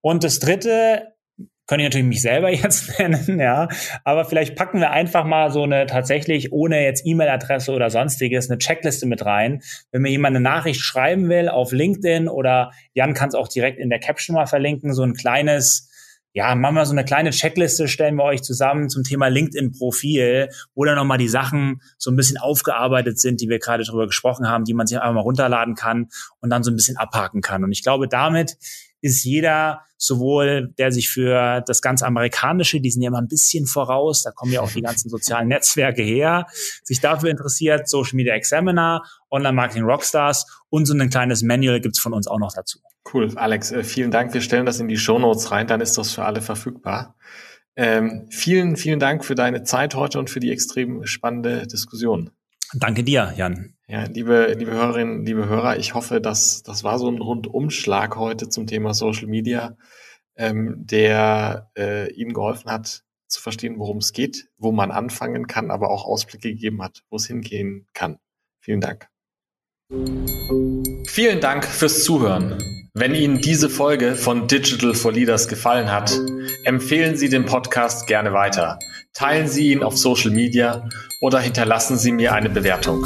Und 0.00 0.24
das 0.24 0.38
dritte 0.38 1.14
kann 1.66 1.80
ich 1.80 1.84
natürlich 1.84 2.06
mich 2.06 2.22
selber 2.22 2.50
jetzt 2.52 2.98
nennen, 2.98 3.38
ja. 3.38 3.68
Aber 4.04 4.24
vielleicht 4.24 4.56
packen 4.56 4.80
wir 4.80 4.90
einfach 4.90 5.24
mal 5.24 5.50
so 5.50 5.62
eine 5.62 5.86
tatsächlich 5.86 6.52
ohne 6.52 6.82
jetzt 6.82 7.06
E-Mail-Adresse 7.06 7.72
oder 7.72 7.90
sonstiges 7.90 8.50
eine 8.50 8.58
Checkliste 8.58 9.06
mit 9.06 9.24
rein. 9.24 9.62
Wenn 9.90 10.02
mir 10.02 10.10
jemand 10.10 10.36
eine 10.36 10.42
Nachricht 10.42 10.80
schreiben 10.80 11.28
will 11.28 11.48
auf 11.48 11.72
LinkedIn 11.72 12.28
oder 12.28 12.72
Jan 12.94 13.14
kann 13.14 13.28
es 13.28 13.34
auch 13.34 13.48
direkt 13.48 13.78
in 13.78 13.90
der 13.90 14.00
Caption 14.00 14.34
mal 14.34 14.46
verlinken, 14.46 14.94
so 14.94 15.02
ein 15.02 15.14
kleines 15.14 15.90
ja, 16.34 16.52
machen 16.56 16.74
wir 16.74 16.84
so 16.84 16.90
eine 16.90 17.04
kleine 17.04 17.30
Checkliste, 17.30 17.86
stellen 17.86 18.16
wir 18.16 18.24
euch 18.24 18.42
zusammen 18.42 18.90
zum 18.90 19.04
Thema 19.04 19.28
LinkedIn-Profil, 19.28 20.48
wo 20.74 20.84
dann 20.84 20.96
nochmal 20.96 21.16
die 21.16 21.28
Sachen 21.28 21.80
so 21.96 22.10
ein 22.10 22.16
bisschen 22.16 22.38
aufgearbeitet 22.38 23.20
sind, 23.20 23.40
die 23.40 23.48
wir 23.48 23.60
gerade 23.60 23.84
drüber 23.84 24.06
gesprochen 24.06 24.48
haben, 24.48 24.64
die 24.64 24.74
man 24.74 24.88
sich 24.88 24.98
einfach 24.98 25.14
mal 25.14 25.20
runterladen 25.20 25.76
kann 25.76 26.08
und 26.40 26.50
dann 26.50 26.64
so 26.64 26.72
ein 26.72 26.76
bisschen 26.76 26.96
abhaken 26.96 27.40
kann. 27.40 27.62
Und 27.62 27.70
ich 27.70 27.84
glaube, 27.84 28.08
damit 28.08 28.56
ist 29.00 29.22
jeder 29.22 29.82
sowohl, 29.96 30.74
der 30.76 30.90
sich 30.90 31.08
für 31.08 31.62
das 31.66 31.80
ganze 31.80 32.04
Amerikanische, 32.04 32.80
die 32.80 32.90
sind 32.90 33.02
ja 33.02 33.08
immer 33.08 33.20
ein 33.20 33.28
bisschen 33.28 33.66
voraus, 33.66 34.22
da 34.22 34.32
kommen 34.32 34.50
ja 34.50 34.60
auch 34.60 34.72
die 34.72 34.82
ganzen 34.82 35.10
sozialen 35.10 35.46
Netzwerke 35.46 36.02
her, 36.02 36.46
sich 36.82 37.00
dafür 37.00 37.30
interessiert, 37.30 37.88
Social 37.88 38.16
Media 38.16 38.34
Examiner, 38.34 39.02
Online 39.30 39.52
Marketing 39.52 39.84
Rockstars 39.84 40.46
und 40.68 40.86
so 40.86 40.94
ein 40.94 41.10
kleines 41.10 41.42
Manual 41.42 41.80
gibt's 41.80 42.00
von 42.00 42.12
uns 42.12 42.26
auch 42.26 42.40
noch 42.40 42.52
dazu. 42.52 42.80
Cool, 43.12 43.36
Alex, 43.36 43.70
äh, 43.70 43.84
vielen 43.84 44.10
Dank. 44.10 44.32
Wir 44.34 44.40
stellen 44.40 44.66
das 44.66 44.80
in 44.80 44.88
die 44.88 44.96
Show 44.96 45.18
Notes 45.18 45.50
rein, 45.50 45.66
dann 45.66 45.80
ist 45.80 45.98
das 45.98 46.12
für 46.12 46.24
alle 46.24 46.40
verfügbar. 46.40 47.16
Ähm, 47.76 48.26
vielen, 48.30 48.76
vielen 48.76 49.00
Dank 49.00 49.24
für 49.24 49.34
deine 49.34 49.64
Zeit 49.64 49.94
heute 49.94 50.18
und 50.18 50.30
für 50.30 50.40
die 50.40 50.52
extrem 50.52 51.04
spannende 51.06 51.66
Diskussion. 51.66 52.30
Danke 52.72 53.04
dir, 53.04 53.32
Jan. 53.36 53.74
Ja, 53.86 54.04
liebe, 54.04 54.54
liebe 54.56 54.72
Hörerinnen, 54.72 55.26
liebe 55.26 55.46
Hörer, 55.46 55.76
ich 55.76 55.94
hoffe, 55.94 56.20
dass 56.20 56.62
das 56.62 56.84
war 56.84 56.98
so 56.98 57.08
ein 57.08 57.20
Rundumschlag 57.20 58.16
heute 58.16 58.48
zum 58.48 58.66
Thema 58.66 58.94
Social 58.94 59.26
Media, 59.26 59.76
ähm, 60.36 60.74
der 60.78 61.70
äh, 61.76 62.10
Ihnen 62.12 62.32
geholfen 62.32 62.70
hat, 62.70 63.04
zu 63.28 63.40
verstehen, 63.40 63.78
worum 63.78 63.98
es 63.98 64.12
geht, 64.12 64.48
wo 64.56 64.72
man 64.72 64.90
anfangen 64.90 65.46
kann, 65.46 65.70
aber 65.70 65.90
auch 65.90 66.04
Ausblicke 66.04 66.50
gegeben 66.50 66.82
hat, 66.82 67.02
wo 67.10 67.16
es 67.16 67.26
hingehen 67.26 67.86
kann. 67.92 68.18
Vielen 68.60 68.80
Dank. 68.80 69.08
Vielen 71.06 71.40
Dank 71.40 71.64
fürs 71.64 72.04
Zuhören. 72.04 72.58
Wenn 72.94 73.14
Ihnen 73.14 73.40
diese 73.40 73.68
Folge 73.68 74.14
von 74.14 74.46
Digital 74.46 74.94
for 74.94 75.12
Leaders 75.12 75.48
gefallen 75.48 75.90
hat, 75.90 76.12
empfehlen 76.64 77.16
Sie 77.16 77.28
den 77.28 77.44
Podcast 77.44 78.06
gerne 78.06 78.32
weiter. 78.32 78.78
Teilen 79.12 79.48
Sie 79.48 79.72
ihn 79.72 79.82
auf 79.82 79.96
Social 79.96 80.30
Media 80.30 80.88
oder 81.20 81.40
hinterlassen 81.40 81.98
Sie 81.98 82.12
mir 82.12 82.32
eine 82.32 82.50
Bewertung. 82.50 83.04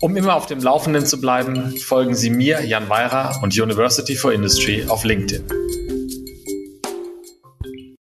Um 0.00 0.16
immer 0.16 0.36
auf 0.36 0.46
dem 0.46 0.60
Laufenden 0.60 1.06
zu 1.06 1.20
bleiben, 1.20 1.74
folgen 1.78 2.14
Sie 2.14 2.30
mir, 2.30 2.64
Jan 2.64 2.88
Weira 2.88 3.40
und 3.42 3.58
University 3.58 4.14
for 4.14 4.32
Industry 4.32 4.84
auf 4.88 5.04
LinkedIn. 5.04 5.44